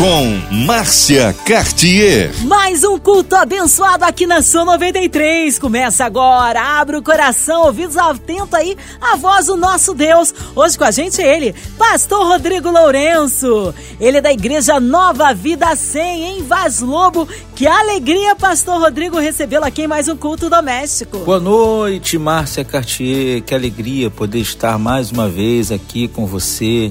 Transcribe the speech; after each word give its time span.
com 0.00 0.64
Márcia 0.64 1.36
Cartier. 1.44 2.32
Mais 2.46 2.84
um 2.84 2.98
culto 2.98 3.36
abençoado 3.36 4.02
aqui 4.02 4.26
na 4.26 4.40
Sua 4.40 4.64
93. 4.64 5.58
Começa 5.58 6.06
agora. 6.06 6.58
Abra 6.80 6.96
o 6.96 7.02
coração, 7.02 7.66
ouvidos 7.66 7.98
atentos 7.98 8.54
aí 8.54 8.78
à 8.98 9.16
voz 9.16 9.44
do 9.44 9.58
nosso 9.58 9.92
Deus. 9.92 10.32
Hoje 10.56 10.78
com 10.78 10.84
a 10.84 10.90
gente 10.90 11.20
ele, 11.20 11.54
Pastor 11.76 12.26
Rodrigo 12.26 12.70
Lourenço. 12.70 13.74
Ele 14.00 14.16
é 14.16 14.20
da 14.22 14.32
Igreja 14.32 14.80
Nova 14.80 15.34
Vida 15.34 15.76
100 15.76 16.38
em 16.38 16.42
Vaz 16.44 16.80
Lobo. 16.80 17.28
Que 17.54 17.66
alegria, 17.66 18.34
Pastor 18.34 18.80
Rodrigo, 18.80 19.18
recebê-lo 19.18 19.66
aqui 19.66 19.82
em 19.82 19.86
mais 19.86 20.08
um 20.08 20.16
culto 20.16 20.48
doméstico. 20.48 21.18
Boa 21.18 21.38
noite, 21.40 22.16
Márcia 22.16 22.64
Cartier. 22.64 23.42
Que 23.42 23.54
alegria 23.54 24.08
poder 24.08 24.40
estar 24.40 24.78
mais 24.78 25.10
uma 25.10 25.28
vez 25.28 25.70
aqui 25.70 26.08
com 26.08 26.24
você 26.24 26.90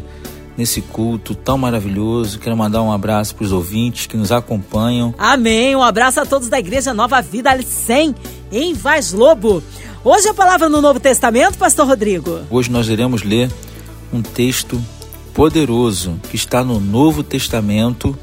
nesse 0.60 0.82
culto 0.82 1.34
tão 1.34 1.58
maravilhoso. 1.58 2.38
Quero 2.38 2.56
mandar 2.58 2.82
um 2.82 2.92
abraço 2.92 3.34
para 3.34 3.46
os 3.46 3.52
ouvintes 3.54 4.08
que 4.08 4.18
nos 4.18 4.30
acompanham. 4.30 5.16
Amém. 5.18 5.74
Um 5.74 5.82
abraço 5.82 6.20
a 6.20 6.26
todos 6.26 6.50
da 6.50 6.60
Igreja 6.60 6.94
Nova 6.94 7.22
Vida 7.22 7.58
100 7.62 8.14
em 8.52 8.74
Vaz 8.74 9.14
Lobo. 9.14 9.64
Hoje 10.04 10.28
a 10.28 10.34
palavra 10.34 10.68
no 10.68 10.82
Novo 10.82 11.00
Testamento, 11.00 11.58
Pastor 11.58 11.88
Rodrigo. 11.88 12.42
Hoje 12.50 12.70
nós 12.70 12.90
iremos 12.90 13.24
ler 13.24 13.50
um 14.12 14.22
texto 14.22 14.82
poderoso 15.34 16.20
que 16.30 16.36
está 16.36 16.62
no 16.62 16.78
Novo 16.78 17.24
Testamento, 17.24 18.18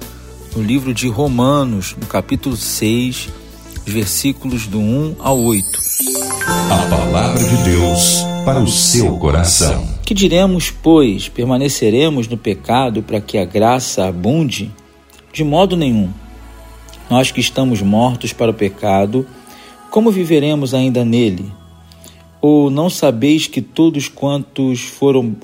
no 0.55 0.63
livro 0.63 0.93
de 0.93 1.09
Romanos, 1.09 1.97
no 1.99 2.07
capítulo 2.07 2.55
6, 2.55 3.31
versículos 3.87 4.67
do 4.67 4.79
1 4.79 5.17
ao 5.21 5.41
8. 5.41 5.67
A 6.71 6.91
palavra 6.91 7.43
de 7.43 7.57
Deus 7.65 8.19
para 8.45 8.61
o 8.61 8.69
seu 8.69 9.17
coração. 9.17 9.96
Que 10.07 10.15
diremos, 10.15 10.71
pois, 10.71 11.29
permaneceremos 11.29 12.29
no 12.29 12.37
pecado 12.37 13.03
para 13.03 13.21
que 13.21 13.37
a 13.39 13.45
graça 13.45 14.07
abunde? 14.07 14.71
De 15.33 15.43
modo 15.43 15.77
nenhum. 15.77 16.13
Nós 17.11 17.33
que 17.33 17.41
estamos 17.41 17.83
mortos 17.83 18.33
para 18.33 18.53
o 18.53 18.55
pecado, 18.55 19.27
como 19.91 20.13
viveremos 20.13 20.75
ainda 20.75 21.05
nele? 21.05 21.53
Ou 22.41 22.71
não 22.71 22.89
sabeis 22.89 23.49
que 23.49 23.61
todos 23.61 24.09
quantos 24.09 24.83
foram 24.83 25.35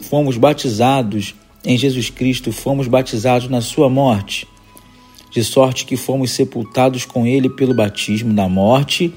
fomos 0.00 0.38
batizados 0.38 1.34
em 1.62 1.76
Jesus 1.76 2.08
Cristo, 2.08 2.52
fomos 2.52 2.88
batizados 2.88 3.50
na 3.50 3.60
sua 3.60 3.90
morte? 3.90 4.48
De 5.30 5.44
sorte 5.44 5.84
que 5.84 5.98
fomos 5.98 6.30
sepultados 6.30 7.04
com 7.04 7.26
ele 7.26 7.50
pelo 7.50 7.74
batismo 7.74 8.32
da 8.32 8.48
morte, 8.48 9.12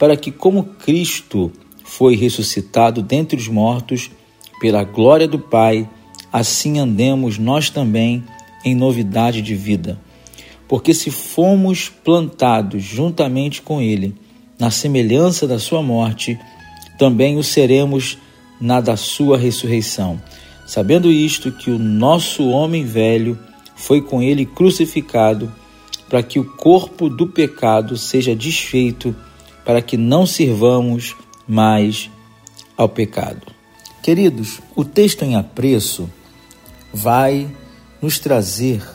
para 0.00 0.16
que 0.16 0.32
como 0.32 0.64
Cristo 0.64 1.52
foi 1.90 2.14
ressuscitado 2.14 3.02
dentre 3.02 3.36
os 3.36 3.48
mortos 3.48 4.12
pela 4.60 4.84
glória 4.84 5.26
do 5.26 5.40
Pai, 5.40 5.88
assim 6.32 6.78
andemos 6.78 7.36
nós 7.36 7.68
também 7.68 8.22
em 8.64 8.76
novidade 8.76 9.42
de 9.42 9.56
vida. 9.56 10.00
Porque 10.68 10.94
se 10.94 11.10
fomos 11.10 11.88
plantados 11.88 12.80
juntamente 12.80 13.60
com 13.60 13.82
Ele, 13.82 14.14
na 14.56 14.70
semelhança 14.70 15.48
da 15.48 15.58
Sua 15.58 15.82
morte, 15.82 16.38
também 16.96 17.36
o 17.36 17.42
seremos 17.42 18.16
na 18.60 18.80
da 18.80 18.96
Sua 18.96 19.36
ressurreição. 19.36 20.22
Sabendo 20.66 21.10
isto, 21.10 21.50
que 21.50 21.72
o 21.72 21.78
nosso 21.78 22.48
homem 22.50 22.84
velho 22.84 23.36
foi 23.74 24.00
com 24.00 24.22
Ele 24.22 24.46
crucificado, 24.46 25.52
para 26.08 26.22
que 26.22 26.38
o 26.38 26.44
corpo 26.44 27.08
do 27.10 27.26
pecado 27.26 27.96
seja 27.96 28.34
desfeito, 28.34 29.14
para 29.64 29.82
que 29.82 29.96
não 29.96 30.24
sirvamos 30.24 31.16
mais 31.50 32.08
ao 32.76 32.88
pecado. 32.88 33.48
Queridos, 34.00 34.60
o 34.76 34.84
texto 34.84 35.24
em 35.24 35.34
apreço 35.34 36.08
vai 36.94 37.50
nos 38.00 38.20
trazer 38.20 38.88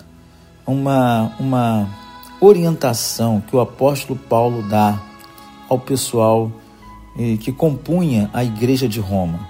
uma, 0.66 1.36
uma 1.38 1.90
orientação 2.40 3.42
que 3.42 3.54
o 3.54 3.60
apóstolo 3.60 4.18
Paulo 4.18 4.64
dá 4.64 5.02
ao 5.68 5.78
pessoal 5.78 6.50
eh, 7.20 7.36
que 7.38 7.52
compunha 7.52 8.30
a 8.34 8.42
igreja 8.42 8.88
de 8.88 9.02
Roma. 9.02 9.50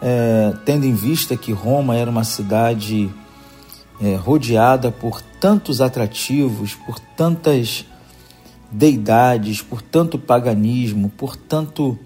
É, 0.00 0.54
tendo 0.64 0.86
em 0.86 0.94
vista 0.94 1.36
que 1.36 1.52
Roma 1.52 1.96
era 1.96 2.10
uma 2.10 2.24
cidade 2.24 3.10
é, 4.00 4.14
rodeada 4.14 4.90
por 4.92 5.20
tantos 5.20 5.80
atrativos, 5.80 6.74
por 6.74 6.98
tantas 6.98 7.84
deidades, 8.70 9.60
por 9.60 9.82
tanto 9.82 10.16
paganismo, 10.16 11.10
por 11.10 11.36
tanto 11.36 11.98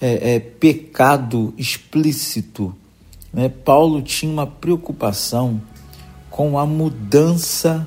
é, 0.00 0.34
é, 0.34 0.40
pecado 0.40 1.54
explícito. 1.56 2.74
Né? 3.32 3.48
Paulo 3.48 4.02
tinha 4.02 4.32
uma 4.32 4.46
preocupação 4.46 5.60
com 6.30 6.58
a 6.58 6.66
mudança 6.66 7.86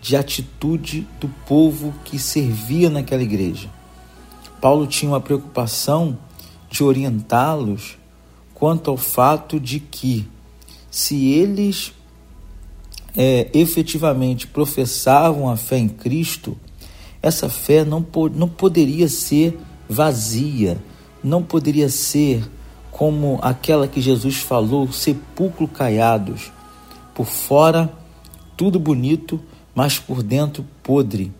de 0.00 0.16
atitude 0.16 1.06
do 1.20 1.28
povo 1.46 1.94
que 2.04 2.18
servia 2.18 2.90
naquela 2.90 3.22
igreja. 3.22 3.70
Paulo 4.60 4.86
tinha 4.86 5.10
uma 5.10 5.20
preocupação 5.20 6.18
de 6.70 6.82
orientá-los 6.82 7.96
quanto 8.52 8.90
ao 8.90 8.96
fato 8.96 9.60
de 9.60 9.80
que, 9.80 10.26
se 10.90 11.32
eles 11.32 11.92
é, 13.16 13.48
efetivamente 13.54 14.46
professavam 14.46 15.48
a 15.48 15.56
fé 15.56 15.78
em 15.78 15.88
Cristo, 15.88 16.56
essa 17.22 17.48
fé 17.48 17.84
não, 17.84 18.04
não 18.34 18.48
poderia 18.48 19.08
ser 19.08 19.58
vazia, 19.88 20.78
não 21.24 21.42
poderia 21.42 21.88
ser 21.88 22.48
como 22.90 23.40
aquela 23.42 23.88
que 23.88 24.00
Jesus 24.00 24.36
falou, 24.36 24.92
sepulcro 24.92 25.66
caiados, 25.66 26.52
por 27.14 27.26
fora 27.26 27.90
tudo 28.56 28.78
bonito, 28.78 29.40
mas 29.74 29.98
por 29.98 30.22
dentro 30.22 30.64
podre. 30.82 31.32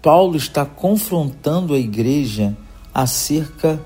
Paulo 0.00 0.36
está 0.36 0.64
confrontando 0.64 1.74
a 1.74 1.78
igreja 1.78 2.56
acerca 2.94 3.82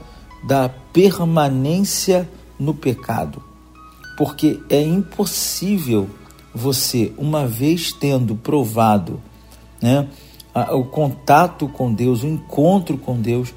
da 0.46 0.68
permanência 0.68 2.28
no 2.58 2.74
pecado, 2.74 3.42
porque 4.18 4.60
é 4.68 4.82
impossível 4.82 6.10
você, 6.54 7.12
uma 7.16 7.46
vez 7.46 7.92
tendo 7.92 8.34
provado 8.34 9.22
né, 9.80 10.06
o 10.72 10.84
contato 10.84 11.66
com 11.68 11.92
Deus, 11.92 12.22
o 12.22 12.26
encontro 12.26 12.98
com 12.98 13.18
Deus, 13.18 13.54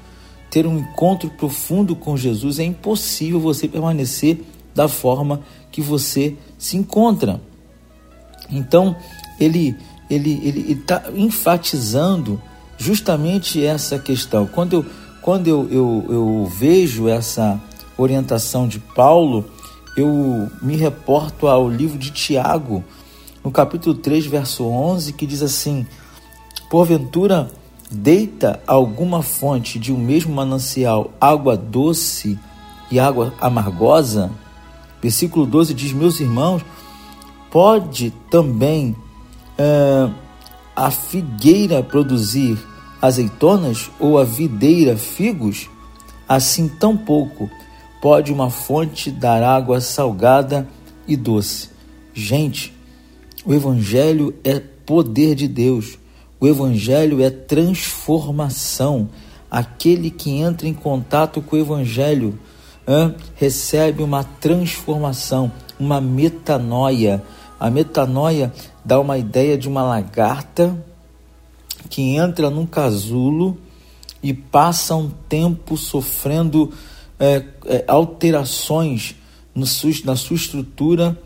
ter 0.56 0.66
um 0.66 0.78
encontro 0.78 1.28
profundo 1.28 1.94
com 1.94 2.16
Jesus, 2.16 2.58
é 2.58 2.64
impossível 2.64 3.38
você 3.38 3.68
permanecer 3.68 4.42
da 4.74 4.88
forma 4.88 5.42
que 5.70 5.82
você 5.82 6.34
se 6.56 6.78
encontra. 6.78 7.42
Então, 8.50 8.96
ele 9.38 9.76
ele 10.08 10.40
ele 10.42 10.72
está 10.72 11.10
enfatizando 11.14 12.40
justamente 12.78 13.62
essa 13.62 13.98
questão. 13.98 14.46
Quando 14.46 14.72
eu 14.72 14.86
quando 15.20 15.46
eu, 15.46 15.68
eu, 15.70 16.06
eu 16.08 16.46
vejo 16.46 17.06
essa 17.06 17.60
orientação 17.98 18.66
de 18.66 18.78
Paulo, 18.78 19.44
eu 19.94 20.50
me 20.62 20.74
reporto 20.74 21.48
ao 21.48 21.68
livro 21.68 21.98
de 21.98 22.10
Tiago, 22.10 22.82
no 23.44 23.50
capítulo 23.50 23.94
3, 23.94 24.24
verso 24.24 24.64
11, 24.64 25.12
que 25.12 25.26
diz 25.26 25.42
assim: 25.42 25.86
Porventura 26.70 27.50
deita 27.90 28.60
alguma 28.66 29.22
fonte 29.22 29.78
de 29.78 29.92
um 29.92 29.98
mesmo 29.98 30.34
manancial 30.34 31.10
água 31.20 31.56
doce 31.56 32.38
e 32.90 32.98
água 32.98 33.32
amargosa? 33.40 34.30
Versículo 35.02 35.46
12 35.46 35.74
diz: 35.74 35.92
Meus 35.92 36.20
irmãos, 36.20 36.64
pode 37.50 38.12
também 38.30 38.96
é, 39.56 40.10
a 40.74 40.90
figueira 40.90 41.82
produzir 41.82 42.58
azeitonas 43.00 43.90
ou 44.00 44.18
a 44.18 44.24
videira 44.24 44.96
figos? 44.96 45.68
Assim, 46.28 46.66
tampouco 46.66 47.48
pode 48.00 48.32
uma 48.32 48.50
fonte 48.50 49.10
dar 49.10 49.42
água 49.42 49.80
salgada 49.80 50.68
e 51.06 51.16
doce. 51.16 51.70
Gente, 52.12 52.72
o 53.44 53.54
Evangelho 53.54 54.34
é 54.44 54.58
poder 54.58 55.34
de 55.34 55.48
Deus 55.48 55.98
o 56.38 56.46
Evangelho 56.46 57.22
é 57.22 57.30
transformação. 57.30 59.08
Aquele 59.50 60.10
que 60.10 60.30
entra 60.30 60.66
em 60.68 60.74
contato 60.74 61.40
com 61.40 61.56
o 61.56 61.58
Evangelho 61.58 62.38
hein, 62.86 63.14
recebe 63.34 64.02
uma 64.02 64.24
transformação, 64.24 65.50
uma 65.78 66.00
metanoia. 66.00 67.22
A 67.58 67.70
metanoia 67.70 68.52
dá 68.84 69.00
uma 69.00 69.16
ideia 69.16 69.56
de 69.56 69.68
uma 69.68 69.82
lagarta 69.82 70.76
que 71.88 72.16
entra 72.16 72.50
num 72.50 72.66
casulo 72.66 73.56
e 74.22 74.34
passa 74.34 74.94
um 74.94 75.08
tempo 75.28 75.76
sofrendo 75.76 76.72
é, 77.18 77.44
é, 77.66 77.84
alterações 77.86 79.14
no, 79.54 79.64
na 80.04 80.16
sua 80.16 80.36
estrutura 80.36 81.18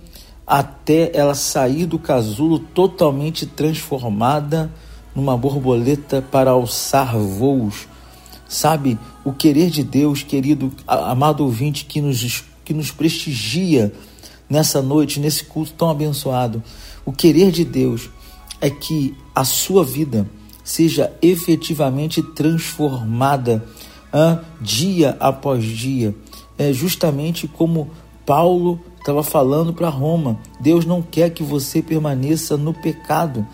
até 0.47 1.11
ela 1.15 1.35
sair 1.35 1.87
do 1.87 1.99
casulo 1.99 2.59
totalmente 2.59 3.47
transformada 3.47 4.71
numa 5.15 5.37
borboleta 5.37 6.23
para 6.23 6.51
alçar 6.51 7.17
voos. 7.17 7.89
Sabe, 8.49 8.99
o 9.25 9.33
querer 9.33 9.71
de 9.71 9.85
Deus, 9.85 10.23
querido 10.23 10.73
amado 10.87 11.45
ouvinte, 11.45 11.85
que 11.85 12.01
nos, 12.01 12.45
que 12.65 12.75
nos 12.75 12.91
prestigia 12.91 13.93
nessa 14.49 14.83
noite, 14.83 15.21
nesse 15.21 15.45
culto 15.45 15.73
tão 15.75 15.89
abençoado. 15.89 16.63
O 17.05 17.13
querer 17.13 17.53
de 17.53 17.65
Deus 17.65 18.11
é 18.61 18.69
que 18.69 19.17
a 19.35 19.45
sua 19.45 19.85
vida 19.85 20.29
seja 20.65 21.13
efetivamente 21.23 22.23
transformada 22.23 23.65
hein, 24.13 24.39
dia 24.61 25.17
após 25.21 25.65
dia. 25.65 26.15
É 26.59 26.73
justamente 26.73 27.49
como 27.49 27.91
Paulo 28.27 28.81
estava 28.99 29.23
falando 29.23 29.73
para 29.73 29.89
Roma. 29.89 30.39
Deus 30.61 30.85
não 30.85 31.03
quer 31.03 31.31
que 31.31 31.43
você 31.43 31.81
permaneça 31.81 32.57
no 32.57 32.75
pecado. 32.75 33.47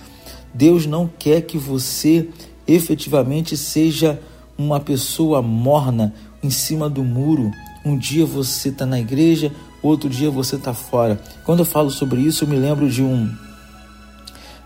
Deus 0.56 0.86
não 0.86 1.06
quer 1.06 1.42
que 1.42 1.58
você 1.58 2.30
efetivamente 2.66 3.58
seja 3.58 4.18
uma 4.56 4.80
pessoa 4.80 5.42
morna 5.42 6.14
em 6.42 6.48
cima 6.48 6.88
do 6.88 7.04
muro. 7.04 7.50
Um 7.84 7.96
dia 7.96 8.24
você 8.24 8.70
está 8.70 8.86
na 8.86 8.98
igreja, 8.98 9.52
outro 9.82 10.08
dia 10.08 10.30
você 10.30 10.56
está 10.56 10.72
fora. 10.72 11.20
Quando 11.44 11.58
eu 11.58 11.66
falo 11.66 11.90
sobre 11.90 12.22
isso, 12.22 12.44
eu 12.44 12.48
me 12.48 12.56
lembro 12.56 12.88
de 12.88 13.02
um 13.02 13.30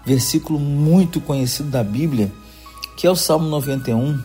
versículo 0.07 0.61
muito 0.61 1.21
conhecido 1.21 1.69
da 1.69 1.83
Bíblia, 1.83 2.31
que 2.97 3.05
é 3.05 3.11
o 3.11 3.17
Salmo 3.17 3.49
91, 3.49 4.17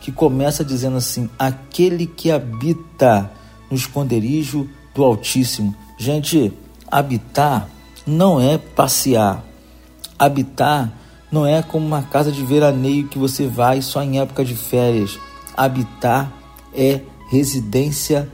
que 0.00 0.10
começa 0.10 0.64
dizendo 0.64 0.96
assim: 0.96 1.30
Aquele 1.38 2.04
que 2.04 2.32
habita 2.32 3.30
no 3.70 3.76
esconderijo 3.76 4.68
do 4.92 5.04
Altíssimo. 5.04 5.72
Gente, 5.96 6.52
habitar 6.90 7.68
não 8.04 8.40
é 8.40 8.58
passear. 8.58 9.46
Habitar 10.18 10.92
não 11.30 11.46
é 11.46 11.62
como 11.62 11.86
uma 11.86 12.02
casa 12.02 12.30
de 12.30 12.44
veraneio 12.44 13.08
que 13.08 13.18
você 13.18 13.46
vai 13.46 13.82
só 13.82 14.02
em 14.02 14.20
época 14.20 14.44
de 14.44 14.54
férias. 14.54 15.18
Habitar 15.56 16.32
é 16.74 17.00
residência 17.30 18.28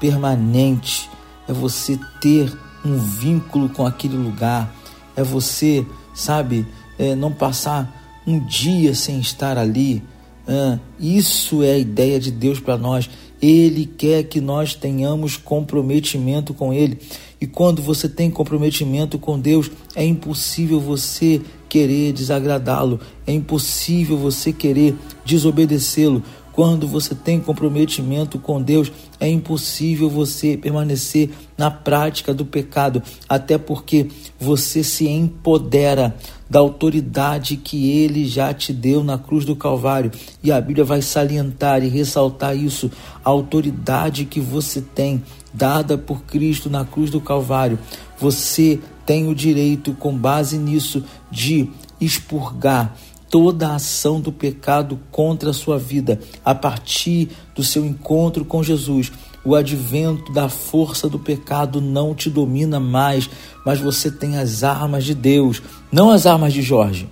permanente, 0.00 1.10
é 1.48 1.52
você 1.52 1.98
ter 2.20 2.56
um 2.84 2.98
vínculo 2.98 3.68
com 3.68 3.86
aquele 3.86 4.16
lugar, 4.16 4.72
é 5.16 5.22
você, 5.22 5.84
sabe, 6.14 6.66
é 6.98 7.14
não 7.14 7.32
passar 7.32 8.22
um 8.26 8.38
dia 8.38 8.94
sem 8.94 9.18
estar 9.20 9.58
ali. 9.58 10.02
É, 10.46 10.78
isso 11.00 11.62
é 11.62 11.72
a 11.72 11.78
ideia 11.78 12.20
de 12.20 12.30
Deus 12.30 12.60
para 12.60 12.76
nós. 12.76 13.10
Ele 13.40 13.84
quer 13.84 14.24
que 14.24 14.40
nós 14.40 14.74
tenhamos 14.74 15.36
comprometimento 15.36 16.54
com 16.54 16.72
Ele. 16.72 16.98
E 17.40 17.46
quando 17.46 17.82
você 17.82 18.08
tem 18.08 18.30
comprometimento 18.30 19.18
com 19.18 19.38
Deus, 19.38 19.70
é 19.94 20.04
impossível 20.04 20.80
você 20.80 21.40
querer 21.68 22.12
desagradá-lo, 22.12 22.98
é 23.26 23.32
impossível 23.32 24.16
você 24.16 24.52
querer 24.52 24.94
desobedecê-lo. 25.24 26.22
Quando 26.52 26.88
você 26.88 27.14
tem 27.14 27.38
comprometimento 27.38 28.38
com 28.38 28.62
Deus, 28.62 28.90
é 29.20 29.28
impossível 29.28 30.08
você 30.08 30.56
permanecer 30.56 31.28
na 31.58 31.70
prática 31.70 32.32
do 32.32 32.46
pecado, 32.46 33.02
até 33.28 33.58
porque 33.58 34.08
você 34.40 34.82
se 34.82 35.06
empodera 35.06 36.16
da 36.48 36.60
autoridade 36.60 37.56
que 37.56 37.90
ele 37.90 38.24
já 38.24 38.54
te 38.54 38.72
deu 38.72 39.02
na 39.02 39.18
cruz 39.18 39.44
do 39.44 39.56
Calvário. 39.56 40.10
E 40.42 40.52
a 40.52 40.60
Bíblia 40.60 40.84
vai 40.84 41.02
salientar 41.02 41.82
e 41.82 41.88
ressaltar 41.88 42.56
isso, 42.56 42.90
a 43.24 43.30
autoridade 43.30 44.24
que 44.24 44.40
você 44.40 44.80
tem 44.80 45.22
dada 45.52 45.98
por 45.98 46.22
Cristo 46.22 46.70
na 46.70 46.84
cruz 46.84 47.10
do 47.10 47.20
Calvário. 47.20 47.78
Você 48.18 48.78
tem 49.04 49.28
o 49.28 49.34
direito, 49.34 49.92
com 49.94 50.16
base 50.16 50.58
nisso, 50.58 51.04
de 51.30 51.68
expurgar 52.00 52.96
toda 53.30 53.68
a 53.68 53.74
ação 53.76 54.20
do 54.20 54.30
pecado 54.30 54.98
contra 55.10 55.50
a 55.50 55.54
sua 55.54 55.78
vida 55.78 56.20
a 56.44 56.54
partir 56.54 57.30
do 57.54 57.62
seu 57.62 57.84
encontro 57.84 58.44
com 58.44 58.62
Jesus. 58.62 59.12
O 59.46 59.54
advento 59.54 60.32
da 60.32 60.48
força 60.48 61.08
do 61.08 61.20
pecado 61.20 61.80
não 61.80 62.16
te 62.16 62.28
domina 62.28 62.80
mais, 62.80 63.30
mas 63.64 63.78
você 63.78 64.10
tem 64.10 64.36
as 64.36 64.64
armas 64.64 65.04
de 65.04 65.14
Deus, 65.14 65.62
não 65.92 66.10
as 66.10 66.26
armas 66.26 66.52
de 66.52 66.62
Jorge. 66.62 67.08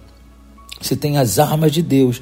Você 0.81 0.97
tem 0.97 1.17
as 1.17 1.39
armas 1.39 1.71
de 1.71 1.81
Deus 1.81 2.21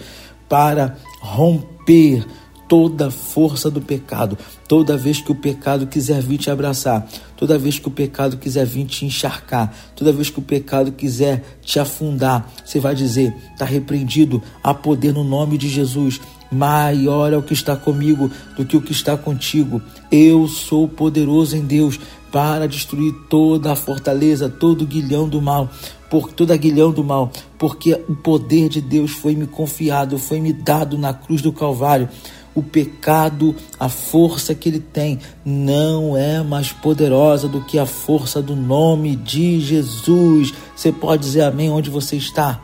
para 0.51 0.99
romper 1.19 2.27
toda 2.69 3.07
a 3.07 3.11
força 3.11 3.71
do 3.71 3.81
pecado. 3.81 4.37
Toda 4.69 4.99
vez 4.99 5.19
que 5.19 5.33
o 5.33 5.35
pecado 5.35 5.87
quiser 5.87 6.21
vir 6.21 6.37
te 6.37 6.51
abraçar, 6.51 7.09
toda 7.35 7.59
vez 7.59 7.79
que 7.79 7.89
o 7.89 7.91
pecado 7.91 8.37
quiser 8.37 8.67
vir 8.67 8.85
te 8.85 9.07
encharcar, 9.07 9.75
toda 9.97 10.13
vez 10.13 10.29
que 10.29 10.39
o 10.39 10.43
pecado 10.43 10.93
quiser 10.93 11.43
te 11.63 11.81
afundar, 11.81 12.53
você 12.63 12.79
vai 12.79 12.95
dizer: 12.95 13.35
está 13.53 13.65
repreendido, 13.65 14.43
há 14.63 14.75
poder 14.75 15.15
no 15.15 15.25
nome 15.25 15.57
de 15.57 15.71
Jesus. 15.71 16.21
Maior 16.53 17.33
é 17.33 17.37
o 17.37 17.43
que 17.43 17.55
está 17.55 17.75
comigo 17.75 18.31
do 18.57 18.65
que 18.65 18.77
o 18.77 18.83
que 18.83 18.93
está 18.93 19.17
contigo. 19.17 19.81
Eu 20.11 20.47
sou 20.47 20.87
poderoso 20.87 21.57
em 21.57 21.63
Deus 21.63 21.99
para 22.31 22.69
destruir 22.69 23.15
toda 23.29 23.73
a 23.73 23.77
fortaleza, 23.77 24.49
todo 24.49 24.83
o 24.83 24.87
guilhão 24.87 25.29
do 25.29 25.41
mal, 25.41 25.71
por 26.11 26.31
toda 26.31 26.55
a 26.55 26.57
guilhão 26.57 26.91
do 26.91 27.03
mal, 27.03 27.31
porque 27.59 27.99
o 28.09 28.15
poder 28.15 28.69
de 28.69 28.81
Deus 28.81 29.11
foi 29.11 29.35
me 29.35 29.47
confiado, 29.47 30.19
foi 30.19 30.41
me 30.41 30.53
dado 30.53 30.99
na 30.99 31.13
cruz 31.13 31.41
do 31.43 31.53
Calvário 31.53 32.09
o 32.55 32.63
pecado, 32.63 33.55
a 33.79 33.89
força 33.89 34.55
que 34.55 34.69
ele 34.69 34.81
tem, 34.81 35.19
não 35.45 36.17
é 36.17 36.43
mais 36.43 36.71
poderosa 36.71 37.49
do 37.49 37.63
que 37.63 37.79
a 37.79 37.87
força 37.87 38.43
do 38.43 38.55
nome 38.55 39.17
de 39.17 39.61
Jesus. 39.61 40.53
Você 40.77 40.93
pode 40.93 41.23
dizer 41.23 41.43
amém 41.43 41.71
onde 41.71 41.89
você 41.89 42.17
está? 42.17 42.61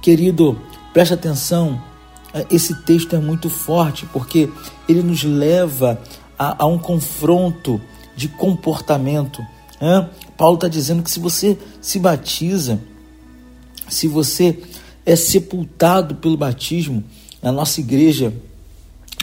Querido, 0.00 0.56
preste 0.92 1.14
atenção, 1.14 1.80
esse 2.50 2.74
texto 2.82 3.14
é 3.14 3.18
muito 3.18 3.48
forte 3.48 4.06
porque 4.06 4.50
ele 4.88 5.02
nos 5.02 5.22
leva 5.22 6.00
a, 6.38 6.64
a 6.64 6.66
um 6.66 6.78
confronto 6.78 7.80
de 8.16 8.28
comportamento. 8.28 9.40
Né? 9.80 10.08
Paulo 10.36 10.56
está 10.56 10.68
dizendo 10.68 11.02
que 11.02 11.10
se 11.10 11.20
você 11.20 11.56
se 11.80 11.98
batiza, 11.98 12.80
se 13.88 14.08
você 14.08 14.58
é 15.06 15.14
sepultado 15.14 16.14
pelo 16.16 16.36
batismo, 16.36 17.04
na 17.42 17.52
nossa 17.52 17.78
igreja 17.80 18.32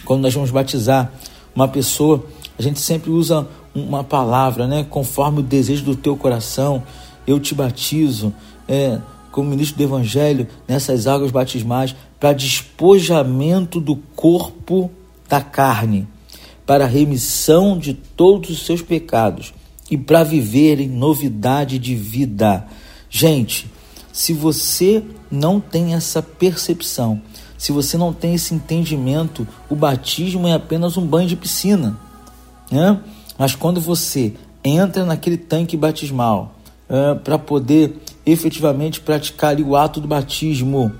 quando 0.05 0.21
nós 0.21 0.33
vamos 0.33 0.51
batizar 0.51 1.11
uma 1.55 1.67
pessoa, 1.67 2.25
a 2.57 2.61
gente 2.61 2.79
sempre 2.79 3.09
usa 3.09 3.47
uma 3.73 4.03
palavra, 4.03 4.67
né? 4.67 4.85
Conforme 4.89 5.39
o 5.39 5.43
desejo 5.43 5.83
do 5.83 5.95
teu 5.95 6.15
coração, 6.15 6.83
eu 7.25 7.39
te 7.39 7.53
batizo, 7.53 8.33
é, 8.67 8.99
como 9.31 9.49
ministro 9.49 9.77
do 9.77 9.83
Evangelho, 9.83 10.47
nessas 10.67 11.07
águas 11.07 11.31
batismais, 11.31 11.95
para 12.19 12.33
despojamento 12.33 13.79
do 13.79 13.95
corpo 13.95 14.91
da 15.27 15.41
carne, 15.41 16.07
para 16.65 16.85
remissão 16.85 17.77
de 17.77 17.93
todos 17.93 18.49
os 18.49 18.65
seus 18.65 18.81
pecados 18.81 19.53
e 19.89 19.97
para 19.97 20.23
viver 20.23 20.79
em 20.79 20.89
novidade 20.89 21.79
de 21.79 21.95
vida. 21.95 22.67
Gente, 23.09 23.69
se 24.11 24.33
você 24.33 25.03
não 25.29 25.59
tem 25.59 25.93
essa 25.93 26.21
percepção 26.21 27.21
se 27.61 27.71
você 27.71 27.95
não 27.95 28.11
tem 28.11 28.33
esse 28.33 28.55
entendimento, 28.55 29.47
o 29.69 29.75
batismo 29.75 30.47
é 30.47 30.53
apenas 30.53 30.97
um 30.97 31.05
banho 31.05 31.27
de 31.27 31.35
piscina. 31.35 31.95
Né? 32.71 32.99
Mas 33.37 33.53
quando 33.53 33.79
você 33.79 34.33
entra 34.63 35.05
naquele 35.05 35.37
tanque 35.37 35.77
batismal 35.77 36.55
para 37.23 37.37
poder 37.37 37.99
efetivamente 38.25 38.99
praticar 38.99 39.59
o 39.59 39.75
ato 39.75 39.99
do 39.99 40.07
batismo, 40.07 40.91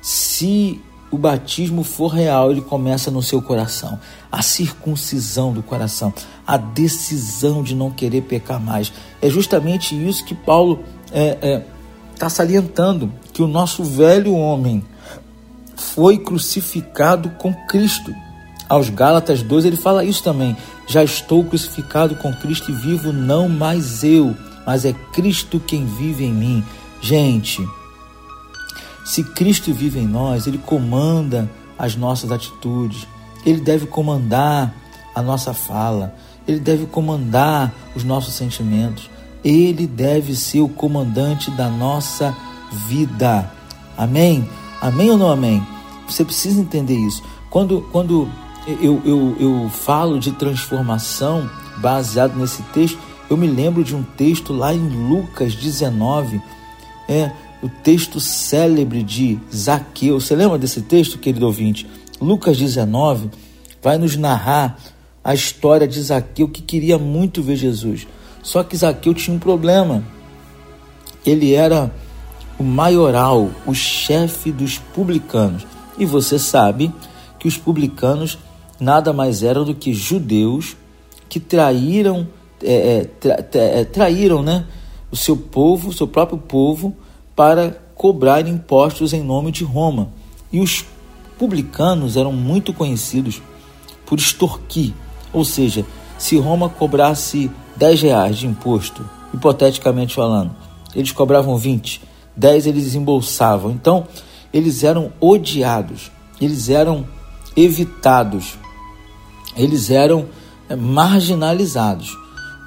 se 0.00 0.80
o 1.10 1.18
batismo 1.18 1.82
for 1.82 2.08
real, 2.08 2.50
ele 2.50 2.60
começa 2.60 3.10
no 3.10 3.22
seu 3.22 3.40
coração. 3.40 3.98
A 4.30 4.42
circuncisão 4.42 5.52
do 5.52 5.62
coração, 5.62 6.12
a 6.46 6.56
decisão 6.56 7.62
de 7.62 7.74
não 7.74 7.90
querer 7.90 8.22
pecar 8.22 8.60
mais. 8.60 8.92
É 9.22 9.30
justamente 9.30 9.94
isso 9.94 10.24
que 10.24 10.34
Paulo 10.34 10.84
está 11.06 11.18
é, 11.18 11.38
é, 11.40 11.66
tá 12.18 12.28
salientando: 12.28 13.12
que 13.32 13.42
o 13.42 13.46
nosso 13.46 13.84
velho 13.84 14.34
homem 14.34 14.84
foi 15.76 16.18
crucificado 16.18 17.30
com 17.30 17.52
Cristo. 17.66 18.14
Aos 18.68 18.90
Gálatas 18.90 19.42
2 19.42 19.64
ele 19.64 19.76
fala 19.76 20.04
isso 20.04 20.22
também. 20.22 20.56
Já 20.88 21.04
estou 21.04 21.44
crucificado 21.44 22.16
com 22.16 22.32
Cristo 22.32 22.70
e 22.70 22.74
vivo 22.74 23.12
não 23.12 23.48
mais 23.48 24.02
eu, 24.02 24.36
mas 24.66 24.84
é 24.84 24.92
Cristo 25.12 25.60
quem 25.60 25.86
vive 25.86 26.24
em 26.24 26.34
mim. 26.34 26.64
Gente, 27.00 27.66
se 29.04 29.22
Cristo 29.22 29.72
vive 29.72 30.00
em 30.00 30.06
nós, 30.06 30.48
ele 30.48 30.58
comanda 30.58 31.48
as 31.78 31.94
nossas 31.94 32.32
atitudes, 32.32 33.06
ele 33.44 33.60
deve 33.60 33.86
comandar 33.86 34.74
a 35.14 35.22
nossa 35.22 35.54
fala, 35.54 36.14
ele 36.48 36.58
deve 36.58 36.86
comandar 36.86 37.72
os 37.94 38.02
nossos 38.02 38.34
sentimentos, 38.34 39.08
ele 39.44 39.86
deve 39.86 40.34
ser 40.34 40.60
o 40.60 40.68
comandante 40.68 41.50
da 41.52 41.68
nossa 41.68 42.36
vida. 42.88 43.48
Amém? 43.96 44.48
Amém 44.80 45.10
ou 45.10 45.16
não 45.16 45.30
amém? 45.30 45.64
Você 46.08 46.24
precisa 46.24 46.60
entender 46.60 46.96
isso. 46.96 47.22
Quando, 47.48 47.82
quando 47.92 48.28
eu, 48.66 49.00
eu, 49.04 49.36
eu 49.38 49.70
falo 49.70 50.18
de 50.18 50.32
transformação 50.32 51.48
baseado 51.78 52.36
nesse 52.36 52.62
texto, 52.64 52.98
eu 53.28 53.36
me 53.36 53.46
lembro 53.46 53.82
de 53.82 53.94
um 53.94 54.02
texto 54.02 54.52
lá 54.52 54.72
em 54.72 54.88
Lucas 54.88 55.54
19. 55.54 56.40
É, 57.08 57.30
o 57.62 57.68
texto 57.68 58.20
célebre 58.20 59.02
de 59.02 59.38
Zaqueu. 59.54 60.20
Você 60.20 60.34
lembra 60.36 60.58
desse 60.58 60.82
texto, 60.82 61.18
querido 61.18 61.46
ouvinte? 61.46 61.86
Lucas 62.20 62.56
19 62.56 63.30
vai 63.82 63.98
nos 63.98 64.16
narrar 64.16 64.78
a 65.22 65.34
história 65.34 65.86
de 65.86 66.00
Zaqueu 66.00 66.48
que 66.48 66.62
queria 66.62 66.98
muito 66.98 67.42
ver 67.42 67.56
Jesus. 67.56 68.06
Só 68.42 68.62
que 68.62 68.76
Zaqueu 68.76 69.12
tinha 69.12 69.34
um 69.34 69.40
problema. 69.40 70.04
Ele 71.24 71.52
era 71.52 71.92
o 72.58 72.62
maioral, 72.62 73.50
o 73.66 73.74
chefe 73.74 74.52
dos 74.52 74.78
publicanos. 74.78 75.66
E 75.98 76.04
você 76.04 76.38
sabe 76.38 76.92
que 77.38 77.48
os 77.48 77.56
publicanos 77.56 78.38
nada 78.78 79.12
mais 79.12 79.42
eram 79.42 79.64
do 79.64 79.74
que 79.74 79.92
judeus 79.92 80.76
que 81.28 81.40
traíram, 81.40 82.28
é, 82.62 82.98
é, 82.98 83.04
tra, 83.04 83.46
é, 83.54 83.84
traíram 83.84 84.42
né, 84.42 84.66
o 85.10 85.16
seu 85.16 85.36
povo, 85.36 85.88
o 85.88 85.92
seu 85.92 86.06
próprio 86.06 86.38
povo, 86.38 86.94
para 87.34 87.76
cobrar 87.94 88.46
impostos 88.46 89.12
em 89.12 89.22
nome 89.22 89.50
de 89.50 89.64
Roma. 89.64 90.08
E 90.52 90.60
os 90.60 90.84
publicanos 91.38 92.16
eram 92.16 92.32
muito 92.32 92.72
conhecidos 92.72 93.42
por 94.04 94.18
extorquir, 94.18 94.92
ou 95.32 95.44
seja, 95.44 95.84
se 96.18 96.38
Roma 96.38 96.68
cobrasse 96.68 97.50
10 97.76 98.02
reais 98.02 98.38
de 98.38 98.46
imposto, 98.46 99.04
hipoteticamente 99.34 100.14
falando, 100.14 100.54
eles 100.94 101.12
cobravam 101.12 101.58
20, 101.58 102.00
10 102.36 102.66
eles 102.66 102.84
desembolsavam. 102.84 103.72
Então, 103.72 104.06
eles 104.52 104.82
eram 104.84 105.12
odiados, 105.20 106.10
eles 106.40 106.68
eram 106.70 107.06
evitados, 107.56 108.56
eles 109.56 109.90
eram 109.90 110.26
é, 110.68 110.76
marginalizados. 110.76 112.16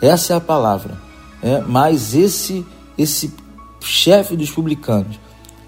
Essa 0.02 0.34
é 0.34 0.36
a 0.38 0.42
palavra. 0.42 0.98
É, 1.42 1.62
mas 1.62 2.14
esse 2.14 2.66
esse 2.98 3.34
chefe 3.80 4.36
dos 4.36 4.52
publicanos, 4.52 5.18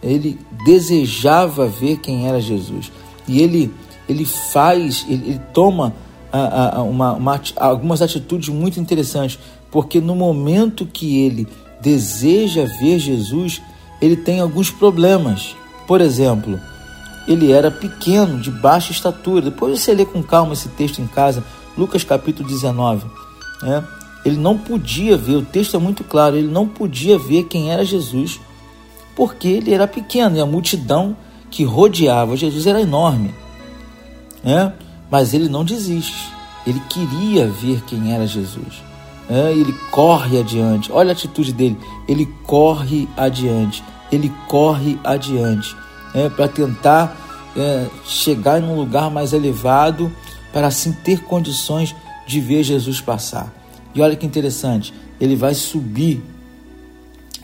ele 0.03 0.37
desejava 0.65 1.65
ver 1.67 1.97
quem 1.97 2.27
era 2.27 2.41
Jesus 2.41 2.91
e 3.27 3.41
ele 3.41 3.73
ele 4.09 4.25
faz, 4.25 5.05
ele, 5.07 5.29
ele 5.29 5.41
toma 5.53 5.93
a, 6.31 6.77
a, 6.77 6.81
uma, 6.83 7.13
uma, 7.13 7.41
algumas 7.55 8.01
atitudes 8.01 8.49
muito 8.49 8.79
interessantes, 8.79 9.39
porque 9.69 10.01
no 10.01 10.15
momento 10.15 10.85
que 10.85 11.21
ele 11.21 11.47
deseja 11.81 12.65
ver 12.79 12.99
Jesus, 12.99 13.61
ele 14.01 14.17
tem 14.17 14.39
alguns 14.39 14.69
problemas. 14.69 15.55
Por 15.87 16.01
exemplo, 16.01 16.59
ele 17.27 17.51
era 17.51 17.71
pequeno, 17.71 18.39
de 18.39 18.51
baixa 18.51 18.91
estatura. 18.91 19.49
Depois 19.49 19.79
você 19.79 19.93
lê 19.93 20.05
com 20.05 20.21
calma 20.21 20.53
esse 20.53 20.69
texto 20.69 21.01
em 21.01 21.07
casa, 21.07 21.43
Lucas 21.77 22.03
capítulo 22.03 22.47
19. 22.47 23.05
Né? 23.63 23.83
Ele 24.23 24.37
não 24.37 24.57
podia 24.57 25.17
ver, 25.17 25.35
o 25.35 25.45
texto 25.45 25.75
é 25.75 25.79
muito 25.79 26.03
claro, 26.03 26.35
ele 26.35 26.47
não 26.47 26.67
podia 26.67 27.17
ver 27.17 27.45
quem 27.45 27.71
era 27.71 27.83
Jesus, 27.83 28.39
porque 29.15 29.47
ele 29.47 29.73
era 29.73 29.87
pequeno 29.87 30.37
e 30.37 30.39
a 30.39 30.45
multidão 30.45 31.15
que 31.49 31.63
rodeava 31.63 32.37
Jesus 32.37 32.67
era 32.67 32.81
enorme. 32.81 33.33
Né? 34.43 34.73
Mas 35.09 35.33
ele 35.33 35.49
não 35.49 35.65
desiste, 35.65 36.29
ele 36.65 36.81
queria 36.87 37.47
ver 37.47 37.81
quem 37.81 38.13
era 38.13 38.27
Jesus. 38.27 38.81
Né? 39.29 39.51
Ele 39.51 39.73
corre 39.89 40.39
adiante, 40.39 40.91
olha 40.91 41.09
a 41.09 41.13
atitude 41.13 41.51
dele, 41.51 41.77
ele 42.07 42.25
corre 42.45 43.09
adiante, 43.17 43.83
ele 44.11 44.31
corre 44.47 44.99
adiante 45.03 45.75
é, 46.13 46.29
para 46.29 46.47
tentar 46.47 47.17
é, 47.55 47.87
chegar 48.05 48.61
em 48.61 48.65
um 48.65 48.75
lugar 48.75 49.09
mais 49.09 49.33
elevado, 49.33 50.11
para 50.53 50.67
assim 50.67 50.91
ter 50.91 51.23
condições 51.23 51.95
de 52.27 52.39
ver 52.39 52.63
Jesus 52.63 53.01
passar. 53.01 53.60
E 53.93 54.01
olha 54.01 54.15
que 54.15 54.25
interessante, 54.25 54.93
ele 55.19 55.35
vai 55.35 55.53
subir 55.53 56.21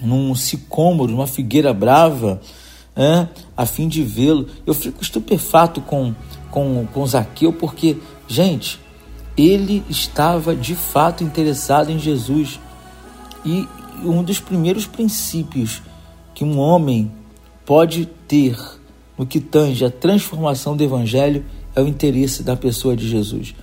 num 0.02 0.34
sicômoro, 0.36 1.12
numa 1.12 1.28
figueira 1.28 1.74
brava, 1.74 2.40
é, 2.96 3.28
a 3.56 3.66
fim 3.66 3.88
de 3.88 4.04
vê-lo. 4.04 4.48
Eu 4.66 4.74
fico 4.74 5.02
estupefato 5.02 5.82
com, 5.82 6.14
com, 6.50 6.88
com 6.92 7.06
Zaqueu, 7.06 7.54
porque, 7.54 7.98
gente, 8.28 8.80
ele 9.38 9.84
estava 9.90 10.56
de 10.56 10.76
fato 10.76 11.24
interessado 11.24 11.92
em 11.92 12.00
Jesus. 12.00 12.60
E 13.46 13.68
um 14.04 14.24
dos 14.24 14.40
primeiros 14.40 14.86
princípios 14.86 15.82
que 16.34 16.44
um 16.44 16.60
homem 16.60 17.12
pode 17.66 18.06
ter 18.28 18.58
no 19.18 19.26
que 19.26 19.40
tange 19.40 19.84
a 19.84 19.90
transformação 19.90 20.76
do 20.76 20.84
Evangelho 20.84 21.44
é 21.76 21.82
o 21.82 21.88
interesse 21.88 22.44
da 22.44 22.56
pessoa 22.56 22.96
de 22.96 23.08
Jesus. 23.08 23.54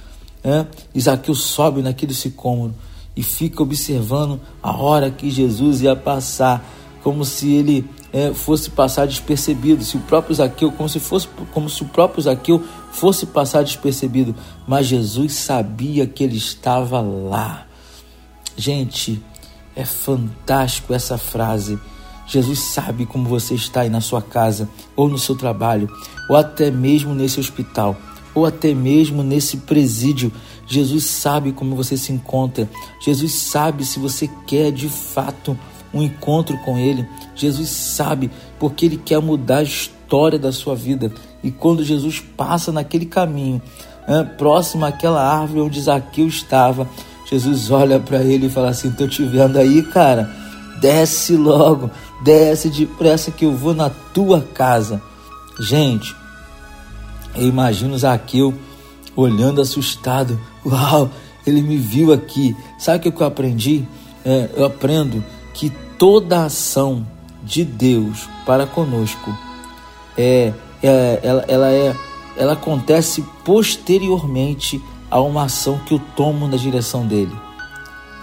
É? 0.45 0.67
Isaqueu 0.95 1.35
sobe 1.35 1.81
naquele 1.81 2.13
sicômoro 2.13 2.75
e 3.17 3.23
fica 3.23 3.63
observando 3.63 4.41
a 4.63 4.77
hora 4.77 5.11
que 5.11 5.31
Jesus 5.31 5.81
ia 5.81 5.97
passar, 5.97 6.63
como 7.03 7.25
se 7.25 7.51
ele 7.53 7.89
é, 8.13 8.33
fosse 8.33 8.71
passar 8.71 9.07
despercebido, 9.07 9.85
se 9.85 9.97
o 9.97 10.01
próprio 10.01 10.35
Zaqueu, 10.35 10.71
como 10.71 10.89
se 10.89 11.01
fosse, 11.01 11.29
como 11.53 11.69
se 11.69 11.83
o 11.83 11.87
próprio 11.87 12.23
Zaqueu 12.23 12.63
fosse 12.93 13.27
passar 13.27 13.65
despercebido, 13.65 14.35
mas 14.67 14.87
Jesus 14.87 15.33
sabia 15.35 16.07
que 16.07 16.23
ele 16.23 16.37
estava 16.37 17.01
lá. 17.01 17.67
Gente, 18.57 19.23
é 19.75 19.85
fantástico 19.85 20.95
essa 20.95 21.19
frase. 21.19 21.79
Jesus 22.27 22.61
sabe 22.61 23.05
como 23.05 23.29
você 23.29 23.55
está 23.55 23.81
aí 23.81 23.91
na 23.91 24.01
sua 24.01 24.23
casa, 24.23 24.69
ou 24.97 25.09
no 25.09 25.19
seu 25.19 25.35
trabalho, 25.35 25.91
ou 26.29 26.37
até 26.37 26.71
mesmo 26.71 27.15
nesse 27.15 27.39
hospital, 27.39 27.97
ou 28.35 28.45
até 28.45 28.75
mesmo 28.75 29.23
nesse 29.23 29.59
presídio. 29.59 30.33
Jesus 30.67 31.05
sabe 31.05 31.53
como 31.53 31.77
você 31.77 31.97
se 31.97 32.13
encontra. 32.13 32.69
Jesus 33.01 33.33
sabe 33.33 33.85
se 33.85 33.99
você 33.99 34.29
quer 34.47 34.73
de 34.73 34.89
fato 34.89 35.59
um 35.93 36.03
encontro 36.03 36.59
com 36.65 36.79
Ele. 36.79 37.07
Jesus 37.35 37.69
sabe 37.69 38.31
porque 38.59 38.87
Ele 38.87 38.97
quer 38.97 39.21
mudar 39.21 39.59
a 39.59 39.63
história 39.63 40.39
da 40.39 40.53
sua 40.53 40.75
vida. 40.75 41.13
E 41.43 41.51
quando 41.51 41.85
Jesus 41.85 42.21
passa 42.21 42.73
naquele 42.73 43.07
caminho, 43.07 43.61
próximo 44.37 44.85
àquela 44.85 45.23
árvore 45.23 45.61
onde 45.61 45.81
Zaqueu 45.81 46.27
estava, 46.27 46.89
Jesus 47.31 47.71
olha 47.71 47.99
para 47.99 48.23
ele 48.23 48.47
e 48.47 48.51
fala 48.51 48.71
assim: 48.71 48.89
Estou 48.89 49.09
te 49.09 49.25
vendo 49.25 49.59
aí, 49.59 49.83
cara. 49.83 50.31
Desce 50.81 51.37
logo, 51.37 51.91
desce 52.23 52.69
depressa 52.69 53.31
que 53.31 53.45
eu 53.45 53.57
vou 53.57 53.75
na 53.75 53.89
tua 53.89 54.41
casa. 54.41 55.01
Gente, 55.61 56.15
eu 57.37 57.47
imagino 57.47 57.99
Zaqueu 57.99 58.55
olhando 59.17 59.61
assustado. 59.61 60.39
Uau, 60.65 61.11
ele 61.47 61.63
me 61.63 61.77
viu 61.77 62.13
aqui. 62.13 62.57
Sabe 62.79 63.09
o 63.09 63.13
que 63.13 63.23
eu 63.23 63.27
aprendi? 63.27 63.85
É, 64.25 64.51
eu 64.57 64.65
aprendo 64.65 65.25
que 65.53 65.71
toda 65.99 66.45
ação 66.45 67.07
de 67.43 67.65
Deus 67.65 68.29
para 68.47 68.67
conosco 68.67 69.37
é, 70.17 70.53
é 70.83 71.21
ela, 71.23 71.45
ela 71.47 71.71
é 71.71 71.95
ela 72.37 72.55
acontece 72.55 73.25
posteriormente 73.45 74.83
a 75.11 75.21
uma 75.21 75.45
ação 75.45 75.79
que 75.87 75.95
eu 75.95 76.01
tomo 76.17 76.49
na 76.49 76.57
direção 76.57 77.07
dele. 77.07 77.33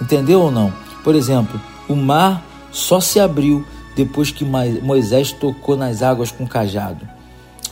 Entendeu 0.01 0.41
ou 0.41 0.51
não? 0.51 0.73
Por 1.03 1.15
exemplo, 1.15 1.59
o 1.87 1.95
mar 1.95 2.43
só 2.71 2.99
se 2.99 3.19
abriu 3.19 3.65
depois 3.95 4.31
que 4.31 4.43
Moisés 4.43 5.31
tocou 5.31 5.77
nas 5.77 6.01
águas 6.01 6.31
com 6.31 6.45
cajado. 6.45 7.07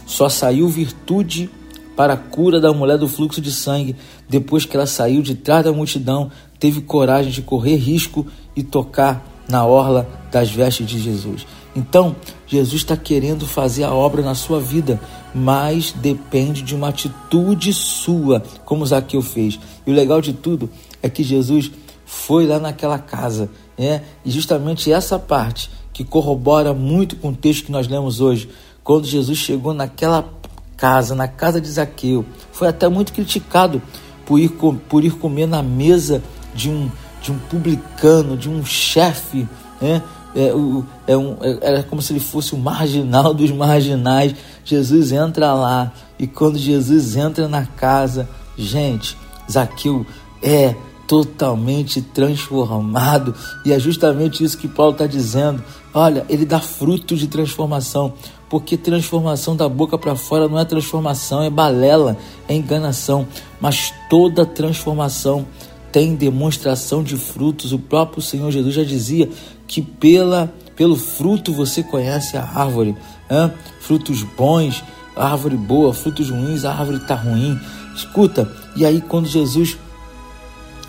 Só 0.09 0.27
saiu 0.27 0.67
virtude 0.67 1.51
para 1.95 2.13
a 2.13 2.17
cura 2.17 2.59
da 2.59 2.73
mulher 2.73 2.97
do 2.97 3.07
fluxo 3.07 3.39
de 3.39 3.51
sangue 3.51 3.95
depois 4.27 4.65
que 4.65 4.75
ela 4.75 4.87
saiu 4.87 5.21
de 5.21 5.35
trás 5.35 5.63
da 5.63 5.71
multidão, 5.71 6.31
teve 6.59 6.81
coragem 6.81 7.31
de 7.31 7.43
correr 7.43 7.75
risco 7.75 8.25
e 8.55 8.63
tocar 8.63 9.23
na 9.47 9.63
orla 9.63 10.09
das 10.31 10.49
vestes 10.49 10.87
de 10.87 10.99
Jesus. 10.99 11.45
Então, 11.75 12.15
Jesus 12.47 12.81
está 12.81 12.97
querendo 12.97 13.45
fazer 13.45 13.83
a 13.83 13.93
obra 13.93 14.23
na 14.23 14.33
sua 14.33 14.59
vida, 14.59 14.99
mas 15.33 15.91
depende 15.91 16.63
de 16.63 16.73
uma 16.73 16.89
atitude 16.89 17.71
sua, 17.71 18.41
como 18.65 18.87
Zaqueu 18.87 19.21
fez. 19.21 19.59
E 19.85 19.91
o 19.91 19.93
legal 19.93 20.21
de 20.21 20.33
tudo 20.33 20.71
é 21.03 21.07
que 21.09 21.23
Jesus 21.23 21.69
foi 22.03 22.47
lá 22.47 22.57
naquela 22.57 22.97
casa, 22.97 23.47
né? 23.77 24.01
e 24.25 24.31
justamente 24.31 24.91
essa 24.91 25.19
parte 25.19 25.69
que 25.99 26.03
corrobora 26.05 26.73
muito 26.73 27.17
com 27.17 27.27
o 27.27 27.35
texto 27.35 27.65
que 27.65 27.71
nós 27.71 27.85
lemos 27.87 28.21
hoje. 28.21 28.47
Quando 28.89 29.05
Jesus 29.05 29.37
chegou 29.37 29.71
naquela 29.71 30.27
casa, 30.75 31.13
na 31.13 31.27
casa 31.27 31.61
de 31.61 31.69
Zaqueu, 31.69 32.25
foi 32.51 32.67
até 32.67 32.89
muito 32.89 33.13
criticado 33.13 33.79
por 34.25 34.39
ir, 34.39 34.49
por 34.89 35.05
ir 35.05 35.11
comer 35.11 35.45
na 35.45 35.61
mesa 35.61 36.23
de 36.55 36.71
um, 36.71 36.89
de 37.21 37.31
um 37.31 37.37
publicano, 37.37 38.35
de 38.35 38.49
um 38.49 38.65
chefe, 38.65 39.47
né? 39.79 40.01
É, 40.35 40.51
o, 40.55 40.83
é 41.05 41.15
um, 41.15 41.37
é, 41.39 41.59
era 41.61 41.83
como 41.83 42.01
se 42.01 42.13
ele 42.13 42.19
fosse 42.19 42.55
o 42.55 42.57
marginal 42.57 43.31
dos 43.31 43.51
marginais. 43.51 44.33
Jesus 44.65 45.11
entra 45.11 45.53
lá 45.53 45.93
e 46.17 46.25
quando 46.25 46.57
Jesus 46.57 47.15
entra 47.15 47.47
na 47.47 47.67
casa, 47.67 48.27
gente, 48.57 49.15
Zaqueu 49.47 50.03
é 50.41 50.73
totalmente 51.07 52.01
transformado. 52.01 53.35
E 53.63 53.71
é 53.71 53.79
justamente 53.79 54.43
isso 54.43 54.57
que 54.57 54.67
Paulo 54.67 54.93
está 54.93 55.05
dizendo. 55.05 55.63
Olha, 55.93 56.23
ele 56.29 56.45
dá 56.45 56.59
fruto 56.59 57.15
de 57.15 57.27
transformação, 57.27 58.13
porque 58.49 58.75
transformação 58.75 59.55
da 59.55 59.69
boca 59.69 59.97
para 59.97 60.15
fora 60.15 60.47
não 60.47 60.59
é 60.59 60.65
transformação, 60.65 61.43
é 61.43 61.49
balela, 61.49 62.17
é 62.47 62.55
enganação. 62.55 63.27
Mas 63.61 63.93
toda 64.09 64.45
transformação 64.45 65.45
tem 65.91 66.15
demonstração 66.15 67.03
de 67.03 67.15
frutos. 67.15 67.71
O 67.71 67.79
próprio 67.79 68.21
Senhor 68.21 68.51
Jesus 68.51 68.73
já 68.73 68.83
dizia 68.83 69.29
que 69.67 69.81
pela 69.81 70.51
Pelo 70.75 70.95
fruto 70.95 71.51
você 71.51 71.83
conhece 71.83 72.37
a 72.37 72.43
árvore. 72.43 72.95
Hein? 73.29 73.51
Frutos 73.81 74.23
bons, 74.23 74.81
árvore 75.13 75.57
boa, 75.57 75.93
frutos 75.93 76.29
ruins, 76.29 76.63
a 76.63 76.71
árvore 76.71 76.99
está 76.99 77.15
ruim. 77.15 77.59
Escuta, 77.93 78.49
e 78.77 78.85
aí 78.85 79.01
quando 79.01 79.27
Jesus 79.27 79.77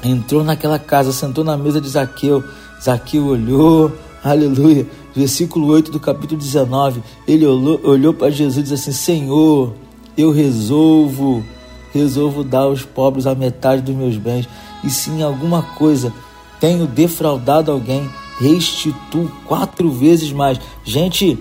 entrou 0.05 0.45
naquela 0.45 0.79
casa, 0.79 1.13
sentou 1.13 1.43
na 1.43 1.57
mesa 1.57 1.81
de 1.81 1.89
Zaqueu, 1.89 2.45
Zaqueu 2.81 3.27
olhou, 3.27 3.93
aleluia, 4.23 4.87
versículo 5.15 5.67
8 5.69 5.91
do 5.91 6.01
capítulo 6.01 6.41
19, 6.41 7.03
ele 7.27 7.47
olhou, 7.47 7.81
olhou 7.83 8.15
para 8.15 8.31
Jesus 8.31 8.59
e 8.59 8.63
disse 8.63 8.91
assim: 8.91 8.93
Senhor, 8.93 9.75
eu 10.17 10.31
resolvo, 10.31 11.45
resolvo 11.93 12.45
dar 12.45 12.61
aos 12.61 12.83
pobres 12.83 13.27
a 13.27 13.35
metade 13.35 13.83
dos 13.83 13.95
meus 13.95 14.17
bens, 14.17 14.49
e 14.85 14.91
se 14.91 15.11
em 15.11 15.23
alguma 15.23 15.63
coisa 15.63 16.13
tenho 16.61 16.87
defraudado 16.87 17.73
alguém, 17.73 18.09
restituo 18.39 19.31
quatro 19.47 19.91
vezes 19.91 20.33
mais. 20.33 20.61
Gente, 20.85 21.39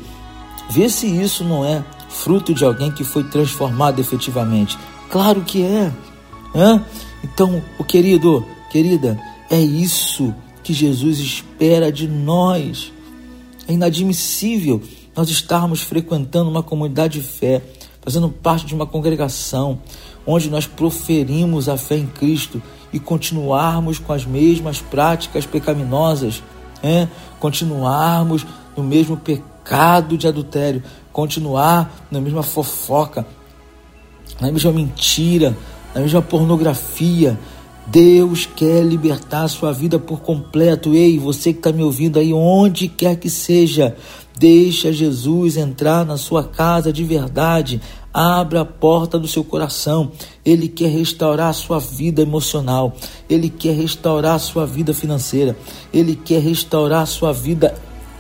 vê 0.70 0.90
se 0.90 1.08
isso 1.08 1.44
não 1.44 1.64
é 1.66 1.84
fruto 2.10 2.54
de 2.54 2.66
alguém 2.66 2.92
que 2.92 3.04
foi 3.04 3.24
transformado 3.24 4.00
efetivamente. 4.00 4.78
Claro 5.10 5.42
que 5.42 5.64
é. 5.64 5.92
Hã? 6.56 6.84
Então, 7.24 7.62
o 7.78 7.84
querido, 7.84 8.46
querida, 8.72 9.20
é 9.50 9.60
isso 9.60 10.34
que 10.70 10.74
Jesus 10.76 11.18
espera 11.18 11.92
de 11.92 12.08
nós. 12.08 12.94
É 13.68 13.74
inadmissível 13.74 14.80
nós 15.16 15.28
estarmos 15.28 15.82
frequentando 15.82 16.48
uma 16.48 16.62
comunidade 16.62 17.20
de 17.20 17.26
fé, 17.26 17.64
fazendo 18.00 18.30
parte 18.30 18.68
de 18.68 18.76
uma 18.76 18.86
congregação 18.86 19.82
onde 20.28 20.48
nós 20.48 20.68
proferimos 20.68 21.68
a 21.68 21.76
fé 21.76 21.98
em 21.98 22.06
Cristo 22.06 22.62
e 22.94 23.00
continuarmos 23.00 23.98
com 23.98 24.14
as 24.14 24.28
mesmas 24.28 24.80
práticas 24.80 25.44
pecaminosas, 25.44 26.44
é? 26.84 27.08
continuarmos 27.40 28.46
no 28.78 28.84
mesmo 28.84 29.18
pecado 29.18 30.20
de 30.20 30.28
adultério, 30.28 30.84
continuar 31.12 32.06
na 32.12 32.22
mesma 32.22 32.44
fofoca, 32.44 33.26
na 34.40 34.52
mesma 34.52 34.72
mentira, 34.72 35.58
na 35.96 36.02
mesma 36.02 36.22
pornografia. 36.22 37.40
Deus 37.92 38.46
quer 38.46 38.84
libertar 38.84 39.44
a 39.44 39.48
sua 39.48 39.72
vida 39.72 39.98
por 39.98 40.20
completo. 40.22 40.94
Ei, 40.94 41.18
você 41.18 41.52
que 41.52 41.60
está 41.60 41.72
me 41.72 41.82
ouvindo 41.82 42.20
aí, 42.20 42.32
onde 42.32 42.88
quer 42.88 43.16
que 43.16 43.32
seja, 43.32 43.96
deixa 44.38 44.94
Jesus 44.94 45.58
entrar 45.58 46.06
na 46.06 46.16
sua 46.16 46.44
casa 46.44 46.94
de 46.94 47.04
verdade. 47.04 47.82
Abra 48.14 48.62
a 48.62 48.66
porta 48.66 49.18
do 49.18 49.28
seu 49.28 49.44
coração. 49.44 50.12
Ele 50.46 50.68
quer 50.68 50.90
restaurar 50.90 51.50
a 51.50 51.54
sua 51.54 51.80
vida 51.80 52.22
emocional. 52.22 52.96
Ele 53.28 53.50
quer 53.50 53.76
restaurar 53.76 54.36
a 54.36 54.40
sua 54.40 54.68
vida 54.68 54.94
financeira. 54.94 55.58
Ele 55.92 56.16
quer 56.16 56.42
restaurar 56.42 57.02
a 57.02 57.08
sua 57.08 57.34
vida 57.34 57.74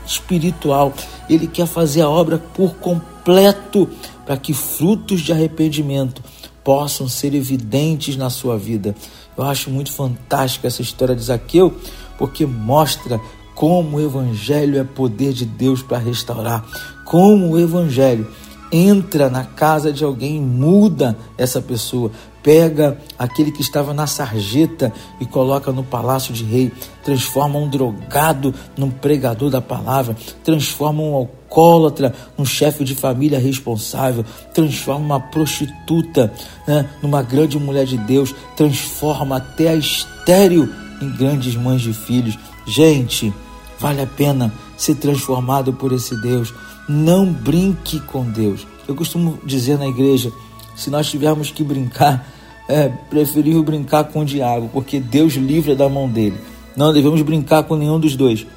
espiritual. 0.03 0.93
Ele 1.29 1.45
quer 1.45 1.67
fazer 1.67 2.01
a 2.01 2.09
obra 2.09 2.39
por 2.39 2.73
completo 2.75 3.87
para 4.25 4.35
que 4.35 4.53
frutos 4.53 5.21
de 5.21 5.31
arrependimento 5.31 6.23
possam 6.63 7.07
ser 7.07 7.33
evidentes 7.33 8.15
na 8.15 8.29
sua 8.29 8.57
vida. 8.57 8.95
Eu 9.39 9.45
acho 9.45 9.69
muito 9.69 9.93
fantástica 9.93 10.67
essa 10.67 10.81
história 10.81 11.15
de 11.15 11.23
Zaqueu, 11.23 11.73
porque 12.17 12.45
mostra 12.45 13.21
como 13.55 13.95
o 13.95 14.01
evangelho 14.01 14.77
é 14.77 14.83
poder 14.83 15.31
de 15.31 15.45
Deus 15.45 15.81
para 15.81 15.97
restaurar, 15.97 16.65
como 17.05 17.51
o 17.51 17.57
evangelho 17.57 18.29
entra 18.69 19.29
na 19.29 19.45
casa 19.45 19.93
de 19.93 20.03
alguém 20.03 20.35
e 20.35 20.41
muda 20.41 21.17
essa 21.37 21.61
pessoa. 21.61 22.11
Pega 22.41 22.97
aquele 23.17 23.51
que 23.51 23.61
estava 23.61 23.93
na 23.93 24.07
sarjeta 24.07 24.93
e 25.19 25.25
coloca 25.25 25.71
no 25.71 25.83
palácio 25.83 26.33
de 26.33 26.43
rei, 26.43 26.71
transforma 27.03 27.59
um 27.59 27.67
drogado 27.67 28.53
num 28.77 28.89
pregador 28.89 29.49
da 29.49 29.61
palavra, 29.61 30.15
transforma 30.43 31.03
um 31.03 31.13
alcoólatra 31.15 32.13
num 32.37 32.45
chefe 32.45 32.83
de 32.83 32.95
família 32.95 33.39
responsável, 33.39 34.23
transforma 34.53 35.05
uma 35.05 35.19
prostituta 35.19 36.33
né, 36.65 36.89
numa 37.01 37.21
grande 37.21 37.59
mulher 37.59 37.85
de 37.85 37.97
Deus, 37.97 38.33
transforma 38.55 39.37
até 39.37 39.69
a 39.69 39.75
estéreo 39.75 40.73
em 41.01 41.09
grandes 41.09 41.55
mães 41.55 41.81
de 41.81 41.93
filhos. 41.93 42.37
Gente, 42.65 43.33
vale 43.79 44.01
a 44.01 44.07
pena 44.07 44.53
ser 44.77 44.95
transformado 44.95 45.73
por 45.73 45.91
esse 45.91 46.15
Deus. 46.21 46.53
Não 46.87 47.31
brinque 47.31 47.99
com 47.99 48.23
Deus. 48.23 48.65
Eu 48.87 48.95
costumo 48.95 49.39
dizer 49.45 49.77
na 49.77 49.87
igreja: 49.87 50.31
se 50.79 50.89
nós 50.89 51.09
tivermos 51.09 51.51
que 51.51 51.61
brincar, 51.61 52.25
é 52.67 52.87
preferível 52.87 53.61
brincar 53.61 54.05
com 54.05 54.21
o 54.21 54.25
diabo, 54.25 54.69
porque 54.71 54.97
Deus 54.97 55.33
livra 55.33 55.75
da 55.75 55.89
mão 55.89 56.07
dele. 56.07 56.39
Não 56.73 56.93
devemos 56.93 57.21
brincar 57.21 57.63
com 57.63 57.75
nenhum 57.75 57.99
dos 57.99 58.15
dois. 58.15 58.47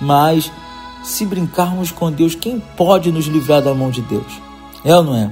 Mas 0.00 0.50
se 1.04 1.24
brincarmos 1.24 1.92
com 1.92 2.10
Deus, 2.10 2.34
quem 2.34 2.58
pode 2.76 3.12
nos 3.12 3.26
livrar 3.26 3.62
da 3.62 3.72
mão 3.74 3.90
de 3.90 4.02
Deus? 4.02 4.26
É 4.84 4.92
ou 4.96 5.04
não 5.04 5.14
é? 5.14 5.30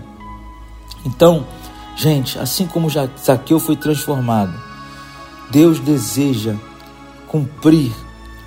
Então, 1.04 1.44
gente, 1.96 2.38
assim 2.38 2.64
como 2.64 2.88
Zaqueu 2.88 3.59
foi 3.59 3.74
transformado, 3.74 4.54
Deus 5.50 5.80
deseja 5.80 6.54
cumprir 7.26 7.90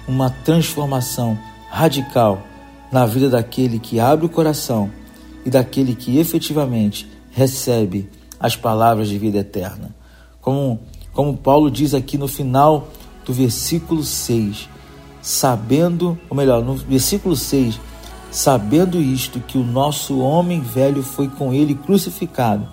uma 0.07 0.29
transformação 0.29 1.37
radical 1.69 2.43
na 2.89 3.05
vida 3.05 3.29
daquele 3.29 3.77
que 3.77 3.99
abre 3.99 4.25
o 4.25 4.29
coração 4.29 4.89
e 5.45 5.49
daquele 5.49 5.95
que 5.95 6.17
efetivamente 6.17 7.18
recebe 7.31 8.09
as 8.39 8.55
palavras 8.55 9.09
de 9.09 9.17
vida 9.17 9.39
eterna. 9.39 9.95
Como, 10.41 10.79
como 11.13 11.37
Paulo 11.37 11.69
diz 11.69 11.93
aqui 11.93 12.17
no 12.17 12.27
final 12.27 12.87
do 13.25 13.33
versículo 13.33 14.03
6, 14.03 14.69
sabendo, 15.21 16.17
ou 16.29 16.35
melhor, 16.35 16.63
no 16.63 16.75
versículo 16.75 17.35
6, 17.35 17.79
sabendo 18.31 19.01
isto, 19.01 19.39
que 19.39 19.57
o 19.57 19.63
nosso 19.63 20.19
homem 20.19 20.61
velho 20.61 21.03
foi 21.03 21.27
com 21.27 21.53
ele 21.53 21.75
crucificado, 21.75 22.67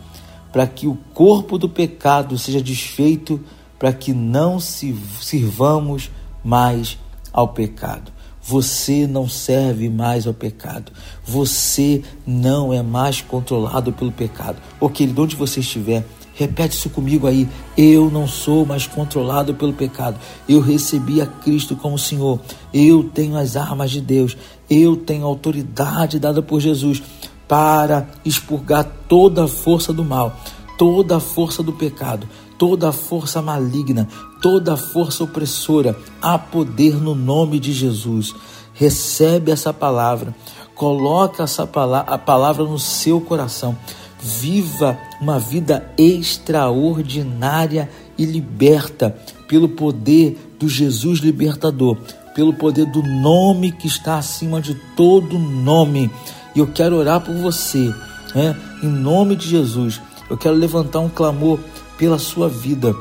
para 0.52 0.66
que 0.66 0.86
o 0.86 0.96
corpo 1.12 1.58
do 1.58 1.68
pecado 1.68 2.38
seja 2.38 2.60
desfeito, 2.60 3.40
para 3.78 3.92
que 3.92 4.12
não 4.12 4.58
se 4.58 4.96
sirvamos 5.20 6.10
mais 6.42 6.98
ao 7.32 7.48
pecado. 7.48 8.15
Você 8.48 9.08
não 9.08 9.28
serve 9.28 9.90
mais 9.90 10.24
ao 10.24 10.32
pecado. 10.32 10.92
Você 11.24 12.04
não 12.24 12.72
é 12.72 12.80
mais 12.80 13.20
controlado 13.20 13.92
pelo 13.92 14.12
pecado. 14.12 14.58
Ô 14.78 14.88
querido, 14.88 15.20
onde 15.20 15.34
você 15.34 15.58
estiver, 15.58 16.06
repete 16.32 16.76
isso 16.76 16.88
comigo 16.88 17.26
aí. 17.26 17.48
Eu 17.76 18.08
não 18.08 18.28
sou 18.28 18.64
mais 18.64 18.86
controlado 18.86 19.52
pelo 19.52 19.72
pecado. 19.72 20.20
Eu 20.48 20.60
recebi 20.60 21.20
a 21.20 21.26
Cristo 21.26 21.74
como 21.74 21.98
Senhor. 21.98 22.38
Eu 22.72 23.10
tenho 23.12 23.36
as 23.36 23.56
armas 23.56 23.90
de 23.90 24.00
Deus. 24.00 24.36
Eu 24.70 24.94
tenho 24.94 25.26
autoridade 25.26 26.20
dada 26.20 26.40
por 26.40 26.60
Jesus 26.60 27.02
para 27.48 28.06
expurgar 28.24 28.84
toda 29.08 29.44
a 29.44 29.48
força 29.48 29.92
do 29.92 30.04
mal, 30.04 30.36
toda 30.78 31.16
a 31.16 31.20
força 31.20 31.64
do 31.64 31.72
pecado 31.72 32.28
toda 32.58 32.92
força 32.92 33.40
maligna, 33.42 34.08
toda 34.40 34.76
força 34.76 35.24
opressora. 35.24 35.96
Há 36.20 36.38
poder 36.38 36.96
no 36.96 37.14
nome 37.14 37.58
de 37.58 37.72
Jesus. 37.72 38.34
Recebe 38.74 39.50
essa 39.50 39.72
palavra, 39.72 40.34
coloca 40.74 41.42
essa 41.42 41.66
palavra, 41.66 42.12
a 42.12 42.18
palavra 42.18 42.64
no 42.64 42.78
seu 42.78 43.20
coração. 43.20 43.76
Viva 44.20 44.98
uma 45.20 45.38
vida 45.38 45.92
extraordinária 45.96 47.88
e 48.18 48.24
liberta 48.24 49.16
pelo 49.46 49.68
poder 49.68 50.54
do 50.58 50.68
Jesus 50.68 51.20
libertador, 51.20 51.96
pelo 52.34 52.52
poder 52.52 52.86
do 52.86 53.02
nome 53.02 53.72
que 53.72 53.86
está 53.86 54.18
acima 54.18 54.60
de 54.60 54.74
todo 54.96 55.38
nome. 55.38 56.10
E 56.54 56.58
eu 56.58 56.66
quero 56.66 56.96
orar 56.96 57.20
por 57.20 57.34
você, 57.34 57.94
né? 58.34 58.56
em 58.82 58.88
nome 58.88 59.36
de 59.36 59.48
Jesus. 59.48 60.00
Eu 60.28 60.36
quero 60.36 60.54
levantar 60.54 61.00
um 61.00 61.08
clamor 61.08 61.60
pela 61.98 62.18
sua 62.18 62.48
vida, 62.48 62.94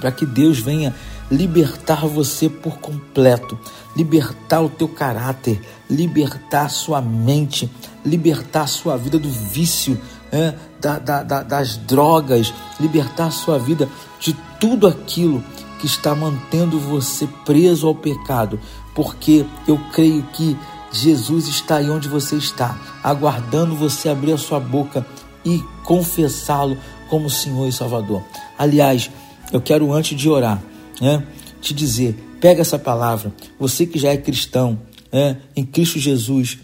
para 0.00 0.10
que 0.10 0.26
Deus 0.26 0.58
venha 0.58 0.94
libertar 1.30 2.06
você 2.06 2.48
por 2.48 2.78
completo, 2.78 3.58
libertar 3.96 4.60
o 4.60 4.68
teu 4.68 4.88
caráter, 4.88 5.60
libertar 5.88 6.66
a 6.66 6.68
sua 6.68 7.00
mente, 7.00 7.70
libertar 8.04 8.62
a 8.62 8.66
sua 8.66 8.96
vida 8.96 9.18
do 9.18 9.28
vício, 9.28 10.00
é, 10.30 10.54
da, 10.80 10.98
da, 10.98 11.22
da, 11.22 11.42
das 11.42 11.76
drogas, 11.76 12.52
libertar 12.78 13.26
a 13.26 13.30
sua 13.30 13.58
vida 13.58 13.88
de 14.20 14.34
tudo 14.60 14.86
aquilo 14.86 15.42
que 15.78 15.86
está 15.86 16.14
mantendo 16.14 16.78
você 16.78 17.28
preso 17.44 17.86
ao 17.86 17.94
pecado, 17.94 18.58
porque 18.94 19.44
eu 19.66 19.78
creio 19.92 20.22
que 20.32 20.56
Jesus 20.90 21.48
está 21.48 21.76
aí 21.76 21.90
onde 21.90 22.08
você 22.08 22.36
está, 22.36 22.78
aguardando 23.02 23.74
você 23.74 24.08
abrir 24.08 24.32
a 24.32 24.38
sua 24.38 24.60
boca 24.60 25.04
e 25.44 25.62
confessá-lo 25.84 26.76
como 27.08 27.28
Senhor 27.28 27.68
e 27.68 27.72
Salvador. 27.72 28.22
Aliás, 28.58 29.10
eu 29.52 29.60
quero 29.60 29.92
antes 29.92 30.18
de 30.18 30.28
orar, 30.28 30.62
né, 31.00 31.22
te 31.60 31.74
dizer, 31.74 32.14
pega 32.40 32.60
essa 32.60 32.78
palavra, 32.78 33.32
você 33.58 33.86
que 33.86 33.98
já 33.98 34.10
é 34.10 34.16
cristão, 34.16 34.78
né, 35.12 35.38
em 35.54 35.64
Cristo 35.64 35.98
Jesus, 35.98 36.58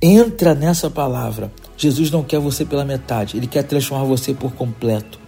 entra 0.00 0.54
nessa 0.54 0.90
palavra. 0.90 1.52
Jesus 1.76 2.10
não 2.10 2.22
quer 2.22 2.40
você 2.40 2.64
pela 2.64 2.84
metade, 2.84 3.36
ele 3.36 3.46
quer 3.46 3.62
transformar 3.62 4.04
você 4.04 4.34
por 4.34 4.52
completo. 4.52 5.20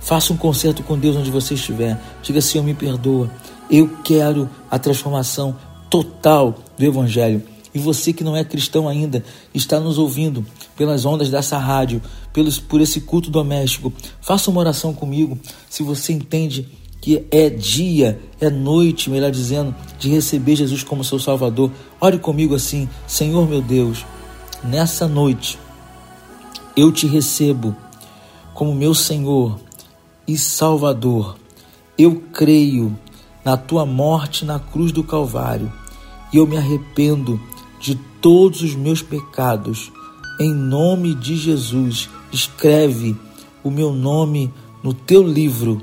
Faça 0.00 0.32
um 0.32 0.36
concerto 0.36 0.82
com 0.82 0.96
Deus 0.96 1.16
onde 1.16 1.30
você 1.30 1.54
estiver. 1.54 1.98
Diga, 2.22 2.40
Senhor, 2.40 2.62
me 2.62 2.74
perdoa. 2.74 3.28
Eu 3.68 3.88
quero 4.04 4.48
a 4.70 4.78
transformação 4.78 5.56
total 5.90 6.54
do 6.78 6.84
Evangelho. 6.84 7.42
E 7.76 7.78
você 7.78 8.10
que 8.10 8.24
não 8.24 8.34
é 8.34 8.42
cristão 8.42 8.88
ainda, 8.88 9.22
está 9.52 9.78
nos 9.78 9.98
ouvindo 9.98 10.46
pelas 10.74 11.04
ondas 11.04 11.28
dessa 11.28 11.58
rádio, 11.58 12.00
pelos, 12.32 12.58
por 12.58 12.80
esse 12.80 13.02
culto 13.02 13.28
doméstico, 13.30 13.92
faça 14.18 14.50
uma 14.50 14.60
oração 14.60 14.94
comigo. 14.94 15.38
Se 15.68 15.82
você 15.82 16.14
entende 16.14 16.66
que 17.02 17.26
é 17.30 17.50
dia, 17.50 18.18
é 18.40 18.48
noite, 18.48 19.10
melhor 19.10 19.30
dizendo, 19.30 19.74
de 19.98 20.08
receber 20.08 20.56
Jesus 20.56 20.82
como 20.82 21.04
seu 21.04 21.18
Salvador, 21.18 21.70
ore 22.00 22.18
comigo 22.18 22.54
assim: 22.54 22.88
Senhor 23.06 23.46
meu 23.46 23.60
Deus, 23.60 24.06
nessa 24.64 25.06
noite 25.06 25.58
eu 26.74 26.90
te 26.90 27.06
recebo 27.06 27.76
como 28.54 28.74
meu 28.74 28.94
Senhor 28.94 29.60
e 30.26 30.38
Salvador. 30.38 31.36
Eu 31.98 32.22
creio 32.32 32.98
na 33.44 33.54
tua 33.58 33.84
morte 33.84 34.46
na 34.46 34.58
cruz 34.58 34.92
do 34.92 35.04
Calvário 35.04 35.70
e 36.32 36.38
eu 36.38 36.46
me 36.46 36.56
arrependo 36.56 37.38
de 37.80 37.94
todos 38.20 38.62
os 38.62 38.74
meus 38.74 39.02
pecados. 39.02 39.92
Em 40.40 40.52
nome 40.52 41.14
de 41.14 41.36
Jesus, 41.36 42.08
escreve 42.32 43.16
o 43.62 43.70
meu 43.70 43.92
nome 43.92 44.52
no 44.82 44.92
teu 44.92 45.22
livro, 45.22 45.82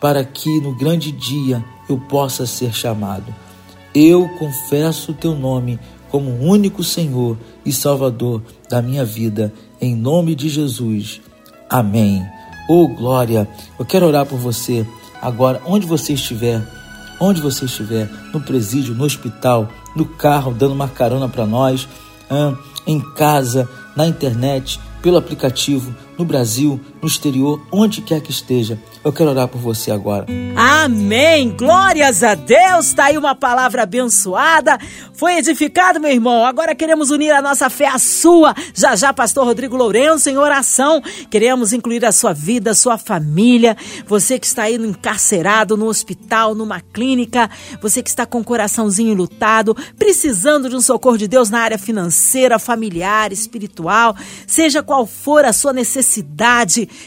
para 0.00 0.24
que 0.24 0.60
no 0.60 0.74
grande 0.74 1.12
dia 1.12 1.64
eu 1.88 1.98
possa 1.98 2.46
ser 2.46 2.74
chamado. 2.74 3.32
Eu 3.94 4.28
confesso 4.38 5.12
o 5.12 5.14
teu 5.14 5.34
nome 5.34 5.78
como 6.10 6.30
único 6.40 6.82
Senhor 6.82 7.38
e 7.64 7.72
Salvador 7.72 8.42
da 8.68 8.82
minha 8.82 9.04
vida, 9.04 9.52
em 9.80 9.94
nome 9.94 10.34
de 10.34 10.48
Jesus. 10.48 11.20
Amém. 11.70 12.22
Oh 12.68 12.86
glória! 12.88 13.48
Eu 13.78 13.84
quero 13.84 14.06
orar 14.06 14.26
por 14.26 14.38
você 14.38 14.86
agora, 15.20 15.62
onde 15.64 15.86
você 15.86 16.12
estiver, 16.12 16.62
onde 17.20 17.40
você 17.40 17.64
estiver, 17.64 18.10
no 18.32 18.40
presídio, 18.40 18.94
no 18.94 19.04
hospital, 19.04 19.68
no 19.94 20.04
carro, 20.04 20.52
dando 20.52 20.74
uma 20.74 20.88
carona 20.88 21.28
para 21.28 21.46
nós, 21.46 21.88
em 22.86 23.00
casa, 23.00 23.68
na 23.94 24.06
internet, 24.06 24.80
pelo 25.02 25.16
aplicativo, 25.16 25.94
no 26.18 26.24
Brasil, 26.24 26.80
no 27.00 27.08
exterior, 27.08 27.60
onde 27.70 28.00
quer 28.02 28.20
que 28.20 28.30
esteja. 28.30 28.78
Eu 29.04 29.12
quero 29.12 29.30
orar 29.30 29.48
por 29.48 29.60
você 29.60 29.90
agora. 29.90 30.26
Amém! 30.56 31.50
Glórias 31.56 32.22
a 32.22 32.34
Deus! 32.34 32.86
Está 32.86 33.06
aí 33.06 33.18
uma 33.18 33.34
palavra 33.34 33.82
abençoada. 33.82 34.78
Foi 35.12 35.38
edificado, 35.38 36.00
meu 36.00 36.10
irmão. 36.10 36.44
Agora 36.44 36.74
queremos 36.74 37.10
unir 37.10 37.32
a 37.32 37.42
nossa 37.42 37.68
fé 37.68 37.88
à 37.88 37.98
sua. 37.98 38.54
Já 38.74 38.94
já, 38.94 39.12
Pastor 39.12 39.44
Rodrigo 39.44 39.76
Lourenço, 39.76 40.28
em 40.28 40.36
oração. 40.36 41.02
Queremos 41.30 41.72
incluir 41.72 42.04
a 42.04 42.12
sua 42.12 42.32
vida, 42.32 42.72
a 42.72 42.74
sua 42.74 42.96
família. 42.98 43.76
Você 44.06 44.38
que 44.38 44.46
está 44.46 44.64
aí 44.64 44.76
encarcerado, 44.76 45.76
no 45.76 45.86
hospital, 45.86 46.54
numa 46.54 46.80
clínica. 46.80 47.50
Você 47.80 48.02
que 48.02 48.08
está 48.08 48.24
com 48.26 48.40
o 48.40 48.44
coraçãozinho 48.44 49.14
lutado, 49.14 49.76
precisando 49.98 50.68
de 50.68 50.76
um 50.76 50.80
socorro 50.80 51.18
de 51.18 51.26
Deus 51.26 51.50
na 51.50 51.60
área 51.60 51.78
financeira, 51.78 52.58
familiar, 52.58 53.32
espiritual. 53.32 54.14
Seja 54.46 54.82
qual 54.82 55.06
for 55.06 55.44
a 55.44 55.52
sua 55.52 55.72
necessidade, 55.72 56.01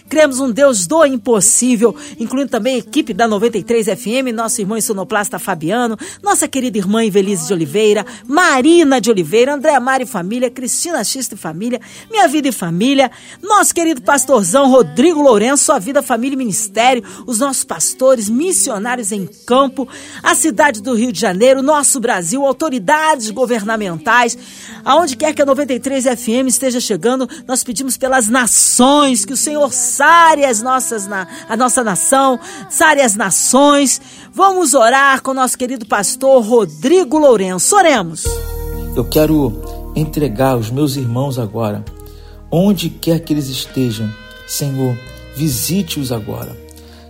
cremos 0.10 0.40
um 0.40 0.52
Deus 0.52 0.88
do 0.88 1.06
impossível 1.06 1.96
incluindo 2.20 2.50
também 2.50 2.76
a 2.76 2.80
equipe 2.80 3.14
da 3.14 3.28
93 3.28 3.88
FM, 3.88 4.34
nosso 4.34 4.62
irmão 4.62 4.80
sonoplasta 4.80 5.40
Fabiano, 5.40 5.98
nossa 6.22 6.48
querida 6.48 6.78
irmã 6.78 7.04
Invelise 7.04 7.48
de 7.48 7.54
Oliveira, 7.54 8.06
Marina 8.28 9.00
de 9.00 9.10
Oliveira, 9.10 9.54
Andréa 9.54 9.80
Mari 9.80 10.06
Família, 10.06 10.50
Cristina 10.50 11.04
Xista 11.04 11.36
e 11.36 11.38
Família, 11.38 11.80
Minha 12.12 12.28
Vida 12.28 12.48
e 12.48 12.52
Família, 12.52 13.12
nosso 13.42 13.74
querido 13.74 14.02
pastorzão 14.02 14.70
Rodrigo 14.70 15.22
Lourenço, 15.22 15.66
Sua 15.66 15.80
Vida, 15.80 16.02
Família 16.02 16.36
e 16.36 16.38
Ministério, 16.38 17.04
os 17.26 17.40
nossos 17.40 17.64
pastores, 17.64 18.30
missionários 18.30 19.12
em 19.12 19.28
campo, 19.46 19.88
a 20.22 20.36
cidade 20.36 20.82
do 20.82 20.94
Rio 20.94 21.12
de 21.12 21.20
Janeiro, 21.20 21.62
nosso 21.62 22.00
Brasil, 22.00 22.46
autoridades 22.46 23.30
governamentais, 23.32 24.38
aonde 24.84 25.16
quer 25.16 25.34
que 25.34 25.42
a 25.42 25.46
93 25.46 26.06
FM 26.06 26.48
esteja 26.48 26.80
chegando, 26.80 27.28
nós 27.48 27.64
pedimos 27.64 27.98
pelas 27.98 28.28
nações, 28.28 28.85
que 29.26 29.34
o 29.34 29.38
Senhor 29.38 29.74
sare 29.74 30.46
as 30.46 30.62
nossas, 30.62 31.10
a 31.12 31.58
nossa 31.58 31.84
nação, 31.84 32.40
sare 32.70 33.02
as 33.02 33.16
nações. 33.16 34.00
Vamos 34.32 34.74
orar 34.74 35.22
com 35.24 35.32
o 35.32 35.34
nosso 35.34 35.58
querido 35.58 35.86
pastor 35.86 36.44
Rodrigo 36.44 37.18
Lourenço. 37.18 37.76
Oremos. 37.76 38.26
Eu 38.96 39.04
quero 39.04 39.92
entregar 39.96 40.56
os 40.56 40.70
meus 40.70 40.96
irmãos 40.96 41.40
agora, 41.40 41.84
onde 42.52 42.90
quer 42.90 43.20
que 43.20 43.34
eles 43.34 43.48
estejam. 43.48 44.08
Senhor, 44.46 44.96
visite-os 45.36 46.12
agora. 46.12 46.56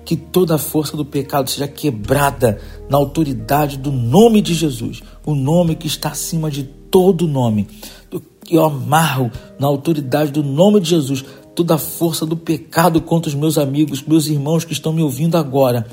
Que 0.05 0.15
toda 0.15 0.55
a 0.55 0.59
força 0.59 0.95
do 0.95 1.03
pecado 1.03 1.49
seja 1.49 1.67
quebrada 1.67 2.61
na 2.89 2.97
autoridade 2.97 3.77
do 3.77 3.91
nome 3.91 4.41
de 4.41 4.53
Jesus, 4.53 5.01
o 5.25 5.35
nome 5.35 5.75
que 5.75 5.88
está 5.88 6.09
acima 6.09 6.49
de 6.49 6.63
todo 6.63 7.27
nome. 7.27 7.67
Eu 8.49 8.63
amarro 8.63 9.31
na 9.59 9.67
autoridade 9.67 10.31
do 10.31 10.43
nome 10.43 10.79
de 10.79 10.91
Jesus 10.91 11.25
toda 11.55 11.75
a 11.75 11.79
força 11.79 12.25
do 12.25 12.35
pecado 12.35 13.01
contra 13.01 13.29
os 13.29 13.35
meus 13.35 13.57
amigos, 13.57 14.03
meus 14.03 14.27
irmãos 14.27 14.65
que 14.65 14.73
estão 14.73 14.91
me 14.91 15.01
ouvindo 15.01 15.37
agora. 15.37 15.87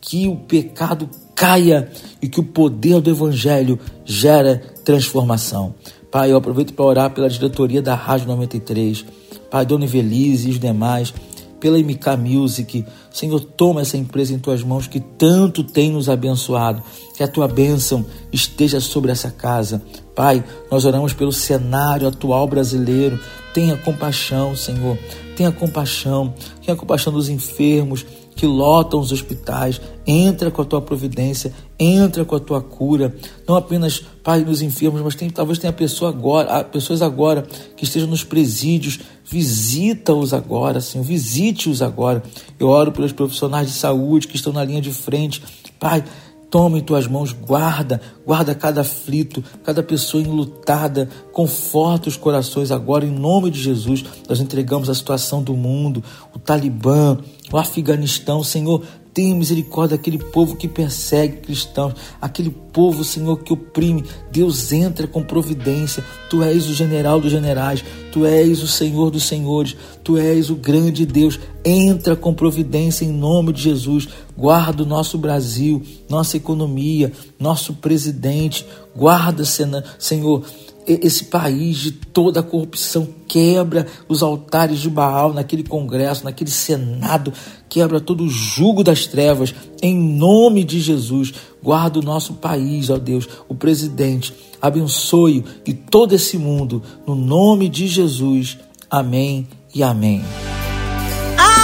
Que 0.00 0.28
o 0.28 0.36
pecado 0.36 1.10
caia 1.34 1.90
e 2.22 2.28
que 2.28 2.40
o 2.40 2.44
poder 2.44 3.00
do 3.00 3.10
Evangelho 3.10 3.78
gere 4.04 4.58
transformação. 4.84 5.74
Pai, 6.10 6.32
eu 6.32 6.36
aproveito 6.36 6.72
para 6.72 6.84
orar 6.84 7.10
pela 7.10 7.28
diretoria 7.28 7.82
da 7.82 7.94
Rádio 7.94 8.28
93, 8.28 9.04
Pai, 9.50 9.66
Dona 9.66 9.84
Evelise 9.84 10.48
e 10.48 10.52
os 10.52 10.58
demais, 10.58 11.12
pela 11.60 11.78
MK 11.78 12.16
Music. 12.18 12.84
Senhor, 13.10 13.40
toma 13.40 13.80
essa 13.80 13.96
empresa 13.96 14.32
em 14.32 14.38
tuas 14.38 14.62
mãos 14.62 14.86
que 14.86 15.00
tanto 15.00 15.62
tem 15.62 15.90
nos 15.90 16.08
abençoado. 16.08 16.82
Que 17.16 17.22
a 17.22 17.28
tua 17.28 17.48
bênção 17.48 18.04
esteja 18.32 18.80
sobre 18.80 19.10
essa 19.10 19.30
casa. 19.30 19.82
Pai, 20.14 20.44
nós 20.70 20.84
oramos 20.84 21.12
pelo 21.12 21.32
cenário 21.32 22.06
atual 22.06 22.46
brasileiro. 22.46 23.18
Tenha 23.52 23.76
compaixão, 23.76 24.54
Senhor. 24.54 24.98
Tenha 25.36 25.52
compaixão. 25.52 26.34
Tenha 26.64 26.76
compaixão 26.76 27.12
dos 27.12 27.28
enfermos 27.28 28.04
que 28.38 28.46
lotam 28.46 29.00
os 29.00 29.10
hospitais. 29.10 29.80
Entra 30.06 30.48
com 30.48 30.62
a 30.62 30.64
tua 30.64 30.80
providência, 30.80 31.52
entra 31.76 32.24
com 32.24 32.36
a 32.36 32.40
tua 32.40 32.62
cura. 32.62 33.14
Não 33.46 33.56
apenas, 33.56 34.00
Pai, 34.22 34.44
nos 34.44 34.62
enfermos, 34.62 35.02
mas 35.02 35.16
tem, 35.16 35.28
talvez 35.28 35.58
tenha 35.58 35.72
pessoa 35.72 36.10
agora, 36.10 36.62
pessoas 36.62 37.02
agora 37.02 37.44
que 37.76 37.82
estejam 37.82 38.08
nos 38.08 38.22
presídios. 38.22 39.00
Visita-os 39.24 40.32
agora, 40.32 40.80
Senhor. 40.80 41.02
Visite-os 41.02 41.82
agora. 41.82 42.22
Eu 42.60 42.68
oro 42.68 42.92
pelos 42.92 43.10
profissionais 43.10 43.66
de 43.66 43.74
saúde 43.74 44.28
que 44.28 44.36
estão 44.36 44.52
na 44.52 44.64
linha 44.64 44.80
de 44.80 44.92
frente. 44.92 45.42
Pai, 45.80 46.04
Toma 46.50 46.78
em 46.78 46.82
tuas 46.82 47.06
mãos, 47.06 47.32
guarda, 47.32 48.00
guarda 48.24 48.54
cada 48.54 48.80
aflito, 48.80 49.44
cada 49.62 49.82
pessoa 49.82 50.22
enlutada, 50.22 51.06
conforta 51.30 52.08
os 52.08 52.16
corações 52.16 52.70
agora, 52.70 53.04
em 53.04 53.10
nome 53.10 53.50
de 53.50 53.60
Jesus. 53.60 54.02
Nós 54.26 54.40
entregamos 54.40 54.88
a 54.88 54.94
situação 54.94 55.42
do 55.42 55.54
mundo, 55.54 56.02
o 56.34 56.38
Talibã, 56.38 57.18
o 57.52 57.56
Afeganistão, 57.56 58.42
Senhor, 58.42 58.82
Tenha 59.18 59.34
misericórdia 59.34 59.96
daquele 59.96 60.16
povo 60.16 60.54
que 60.54 60.68
persegue 60.68 61.38
cristãos, 61.38 61.92
aquele 62.20 62.50
povo, 62.50 63.02
Senhor, 63.02 63.36
que 63.38 63.52
oprime. 63.52 64.04
Deus 64.30 64.70
entra 64.72 65.08
com 65.08 65.24
providência. 65.24 66.04
Tu 66.30 66.40
és 66.40 66.68
o 66.68 66.72
general 66.72 67.20
dos 67.20 67.32
generais, 67.32 67.84
tu 68.12 68.24
és 68.24 68.62
o 68.62 68.68
Senhor 68.68 69.10
dos 69.10 69.24
senhores, 69.24 69.76
tu 70.04 70.16
és 70.16 70.50
o 70.50 70.54
grande 70.54 71.04
Deus. 71.04 71.40
Entra 71.64 72.14
com 72.14 72.32
providência 72.32 73.04
em 73.04 73.10
nome 73.10 73.52
de 73.52 73.62
Jesus. 73.62 74.06
Guarda 74.36 74.84
o 74.84 74.86
nosso 74.86 75.18
Brasil, 75.18 75.82
nossa 76.08 76.36
economia, 76.36 77.10
nosso 77.40 77.74
presidente. 77.74 78.64
Guarda, 78.94 79.44
Senhor, 79.44 80.44
esse 80.88 81.24
país 81.24 81.76
de 81.76 81.92
toda 81.92 82.40
a 82.40 82.42
corrupção, 82.42 83.08
quebra 83.26 83.86
os 84.08 84.22
altares 84.22 84.80
de 84.80 84.88
Baal 84.88 85.32
naquele 85.32 85.62
congresso, 85.62 86.24
naquele 86.24 86.50
senado, 86.50 87.32
quebra 87.68 88.00
todo 88.00 88.24
o 88.24 88.28
jugo 88.28 88.82
das 88.82 89.06
trevas, 89.06 89.54
em 89.82 89.94
nome 89.94 90.64
de 90.64 90.80
Jesus. 90.80 91.32
Guarda 91.62 91.98
o 91.98 92.02
nosso 92.02 92.34
país, 92.34 92.88
ó 92.88 92.96
Deus, 92.96 93.28
o 93.48 93.54
presidente, 93.54 94.34
abençoe 94.60 95.44
e 95.66 95.74
todo 95.74 96.14
esse 96.14 96.38
mundo, 96.38 96.82
no 97.06 97.14
nome 97.14 97.68
de 97.68 97.86
Jesus. 97.86 98.58
Amém 98.90 99.46
e 99.74 99.82
amém. 99.82 100.24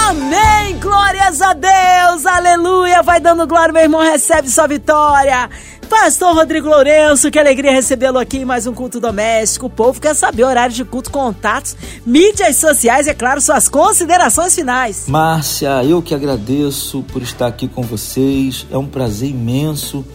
Amém! 0.07 0.77
Glórias 0.79 1.41
a 1.41 1.53
Deus! 1.53 2.25
Aleluia! 2.25 3.01
Vai 3.01 3.19
dando 3.19 3.47
glória, 3.47 3.73
meu 3.73 3.81
irmão, 3.81 4.01
recebe 4.01 4.49
sua 4.49 4.67
vitória. 4.67 5.49
Pastor 5.85 6.33
Rodrigo 6.33 6.67
Lourenço, 6.67 7.29
que 7.29 7.37
alegria 7.37 7.71
recebê-lo 7.71 8.17
aqui 8.17 8.37
em 8.37 8.45
mais 8.45 8.65
um 8.65 8.73
culto 8.73 8.99
doméstico. 8.99 9.67
O 9.67 9.69
povo 9.69 10.01
quer 10.01 10.15
saber 10.15 10.43
horário 10.43 10.73
de 10.73 10.83
culto, 10.83 11.11
contatos, 11.11 11.75
mídias 12.05 12.57
sociais 12.57 13.07
e, 13.07 13.11
é 13.11 13.13
claro, 13.13 13.39
suas 13.39 13.69
considerações 13.69 14.55
finais. 14.55 15.05
Márcia, 15.07 15.83
eu 15.83 16.01
que 16.01 16.15
agradeço 16.15 17.03
por 17.03 17.21
estar 17.21 17.47
aqui 17.47 17.67
com 17.67 17.83
vocês. 17.83 18.65
É 18.71 18.77
um 18.77 18.87
prazer 18.87 19.29
imenso. 19.29 20.05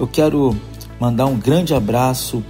Eu 0.00 0.06
quero 0.06 0.56
mandar 0.98 1.26
um 1.26 1.36
grande 1.36 1.74
abraço 1.74 2.42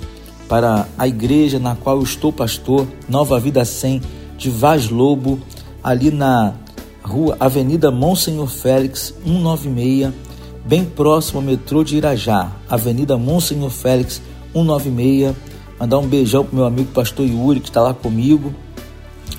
para 0.48 0.86
a 0.96 1.06
igreja 1.06 1.58
na 1.58 1.74
qual 1.74 1.96
eu 1.96 2.02
estou 2.02 2.32
pastor, 2.32 2.86
Nova 3.08 3.38
Vida 3.38 3.64
100, 3.64 4.02
de 4.36 4.50
Vaz 4.50 4.88
Lobo, 4.88 5.40
ali 5.82 6.10
na 6.10 6.54
rua 7.02 7.36
Avenida 7.40 7.90
Monsenhor 7.90 8.48
Félix, 8.48 9.14
196 9.24 10.27
bem 10.68 10.84
próximo 10.84 11.38
ao 11.40 11.46
metrô 11.46 11.82
de 11.82 11.96
Irajá, 11.96 12.52
Avenida 12.68 13.16
Monsenhor 13.16 13.70
Félix, 13.70 14.20
196. 14.52 15.34
Mandar 15.80 15.98
um 15.98 16.06
beijão 16.06 16.44
pro 16.44 16.56
meu 16.56 16.66
amigo 16.66 16.92
pastor 16.92 17.26
Yuri, 17.26 17.60
que 17.60 17.70
está 17.70 17.80
lá 17.80 17.94
comigo. 17.94 18.52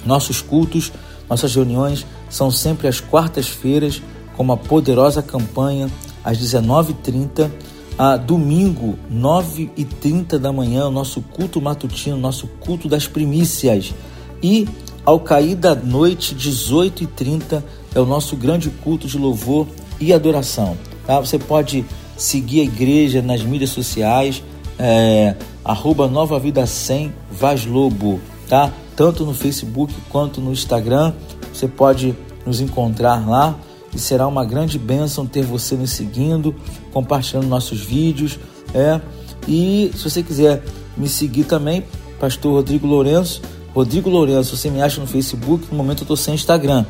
Nossos 0.04 0.42
cultos, 0.42 0.92
nossas 1.30 1.54
reuniões 1.54 2.04
são 2.32 2.50
sempre 2.50 2.88
às 2.88 3.00
quartas-feiras, 3.00 4.02
com 4.36 4.42
uma 4.42 4.58
poderosa 4.58 5.22
campanha, 5.22 5.88
às 6.24 6.40
19h30. 6.40 7.52
A 7.96 8.18
domingo, 8.18 8.98
9h30 9.14 10.40
da 10.40 10.52
manhã, 10.52 10.88
o 10.88 10.92
nosso 10.92 11.22
culto 11.22 11.62
matutino, 11.62 12.18
nosso 12.18 12.48
culto 12.60 12.90
das 12.90 13.08
primícias. 13.08 13.94
E 14.42 14.68
ao 15.06 15.20
cair 15.20 15.56
da 15.56 15.76
noite, 15.76 16.34
18h30, 16.34 17.62
é 17.94 18.00
o 18.00 18.06
nosso 18.06 18.36
grande 18.36 18.72
culto 18.72 19.06
de 19.06 19.18
louvor 19.18 19.68
e 20.00 20.12
adoração. 20.12 20.89
Tá? 21.10 21.20
Você 21.20 21.40
pode 21.40 21.84
seguir 22.16 22.60
a 22.60 22.64
igreja 22.66 23.20
nas 23.20 23.42
mídias 23.42 23.72
sociais, 23.72 24.44
é, 24.78 25.34
arroba 25.66 26.08
Nova 26.08 26.38
Vida 26.38 26.68
100 26.68 27.12
Vaz 27.32 27.66
Lobo, 27.66 28.20
tá? 28.48 28.72
Tanto 28.96 29.26
no 29.26 29.34
Facebook 29.34 29.92
quanto 30.08 30.40
no 30.40 30.52
Instagram. 30.52 31.14
Você 31.52 31.68
pode 31.68 32.16
nos 32.46 32.62
encontrar 32.62 33.28
lá 33.28 33.58
e 33.92 33.98
será 33.98 34.28
uma 34.28 34.46
grande 34.46 34.78
bênção 34.78 35.26
ter 35.26 35.42
você 35.42 35.74
nos 35.74 35.90
seguindo, 35.90 36.54
compartilhando 36.94 37.48
nossos 37.48 37.82
vídeos. 37.82 38.38
É. 38.72 39.02
E 39.48 39.92
se 39.96 40.08
você 40.08 40.22
quiser 40.22 40.62
me 40.96 41.10
seguir 41.10 41.46
também, 41.46 41.84
Pastor 42.20 42.54
Rodrigo 42.54 42.86
Lourenço, 42.86 43.42
Rodrigo 43.74 44.12
Lourenço, 44.12 44.56
você 44.56 44.70
me 44.70 44.80
acha 44.80 45.02
no 45.02 45.08
Facebook, 45.08 45.66
no 45.72 45.76
momento 45.76 46.02
eu 46.02 46.04
estou 46.04 46.18
sem 46.18 46.36
Instagram, 46.36 46.86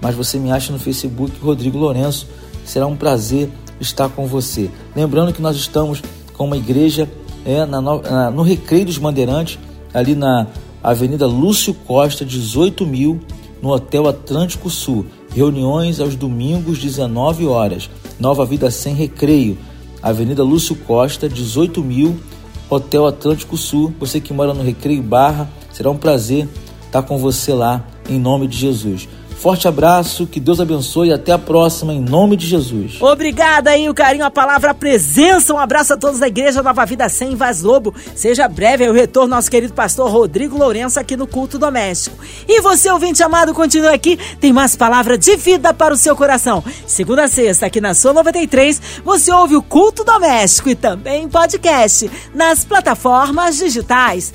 mas 0.00 0.16
você 0.16 0.40
me 0.40 0.50
acha 0.50 0.72
no 0.72 0.78
Facebook 0.80 1.38
Rodrigo 1.40 1.78
Lourenço, 1.78 2.26
será 2.64 2.86
um 2.86 2.96
prazer 2.96 3.50
estar 3.80 4.08
com 4.08 4.26
você. 4.26 4.70
Lembrando 4.94 5.32
que 5.32 5.42
nós 5.42 5.56
estamos 5.56 6.02
com 6.34 6.44
uma 6.44 6.56
igreja 6.56 7.10
é, 7.44 7.64
na, 7.64 7.80
na, 7.80 8.30
no 8.30 8.42
Recreio 8.42 8.86
dos 8.86 8.98
Bandeirantes, 8.98 9.58
ali 9.92 10.14
na 10.14 10.46
Avenida 10.82 11.26
Lúcio 11.26 11.74
Costa, 11.74 12.24
18 12.24 12.86
mil, 12.86 13.20
no 13.60 13.70
Hotel 13.70 14.08
Atlântico 14.08 14.70
Sul. 14.70 15.06
Reuniões 15.34 16.00
aos 16.00 16.16
domingos, 16.16 16.78
19 16.78 17.46
horas. 17.46 17.90
Nova 18.18 18.44
Vida 18.44 18.70
Sem 18.70 18.94
Recreio, 18.94 19.56
Avenida 20.02 20.42
Lúcio 20.42 20.76
Costa, 20.76 21.28
18 21.28 21.82
mil, 21.82 22.18
Hotel 22.68 23.06
Atlântico 23.06 23.56
Sul. 23.56 23.92
Você 23.98 24.20
que 24.20 24.32
mora 24.32 24.52
no 24.52 24.62
Recreio 24.62 25.02
Barra, 25.02 25.48
será 25.72 25.90
um 25.90 25.96
prazer 25.96 26.48
estar 26.84 27.02
com 27.02 27.18
você 27.18 27.52
lá, 27.54 27.86
em 28.08 28.18
nome 28.18 28.46
de 28.46 28.56
Jesus. 28.56 29.08
Forte 29.40 29.66
abraço, 29.66 30.26
que 30.26 30.38
Deus 30.38 30.60
abençoe 30.60 31.08
e 31.08 31.12
até 31.14 31.32
a 31.32 31.38
próxima, 31.38 31.94
em 31.94 32.00
nome 32.02 32.36
de 32.36 32.46
Jesus. 32.46 33.00
Obrigada 33.00 33.70
aí, 33.70 33.88
o 33.88 33.94
carinho, 33.94 34.26
a 34.26 34.30
palavra, 34.30 34.72
a 34.72 34.74
presença. 34.74 35.54
Um 35.54 35.58
abraço 35.58 35.94
a 35.94 35.96
todos 35.96 36.20
da 36.20 36.28
Igreja 36.28 36.62
Nova 36.62 36.84
Vida 36.84 37.08
Sem 37.08 37.34
Vaz 37.34 37.62
Lobo. 37.62 37.94
Seja 38.14 38.46
breve 38.46 38.86
o 38.86 38.92
retorno 38.92 39.34
nosso 39.34 39.50
querido 39.50 39.72
pastor 39.72 40.10
Rodrigo 40.10 40.58
Lourenço 40.58 41.00
aqui 41.00 41.16
no 41.16 41.26
Culto 41.26 41.58
Doméstico. 41.58 42.18
E 42.46 42.60
você, 42.60 42.90
ouvinte 42.90 43.22
amado, 43.22 43.54
continua 43.54 43.94
aqui, 43.94 44.18
tem 44.38 44.52
mais 44.52 44.76
palavra 44.76 45.16
de 45.16 45.34
vida 45.36 45.72
para 45.72 45.94
o 45.94 45.96
seu 45.96 46.14
coração. 46.14 46.62
Segunda 46.86 47.24
a 47.24 47.28
sexta, 47.28 47.64
aqui 47.64 47.80
na 47.80 47.94
sua 47.94 48.12
93, 48.12 49.00
você 49.02 49.32
ouve 49.32 49.56
o 49.56 49.62
Culto 49.62 50.04
Doméstico 50.04 50.68
e 50.68 50.74
também 50.74 51.26
podcast 51.30 52.10
nas 52.34 52.62
plataformas 52.62 53.56
digitais. 53.56 54.34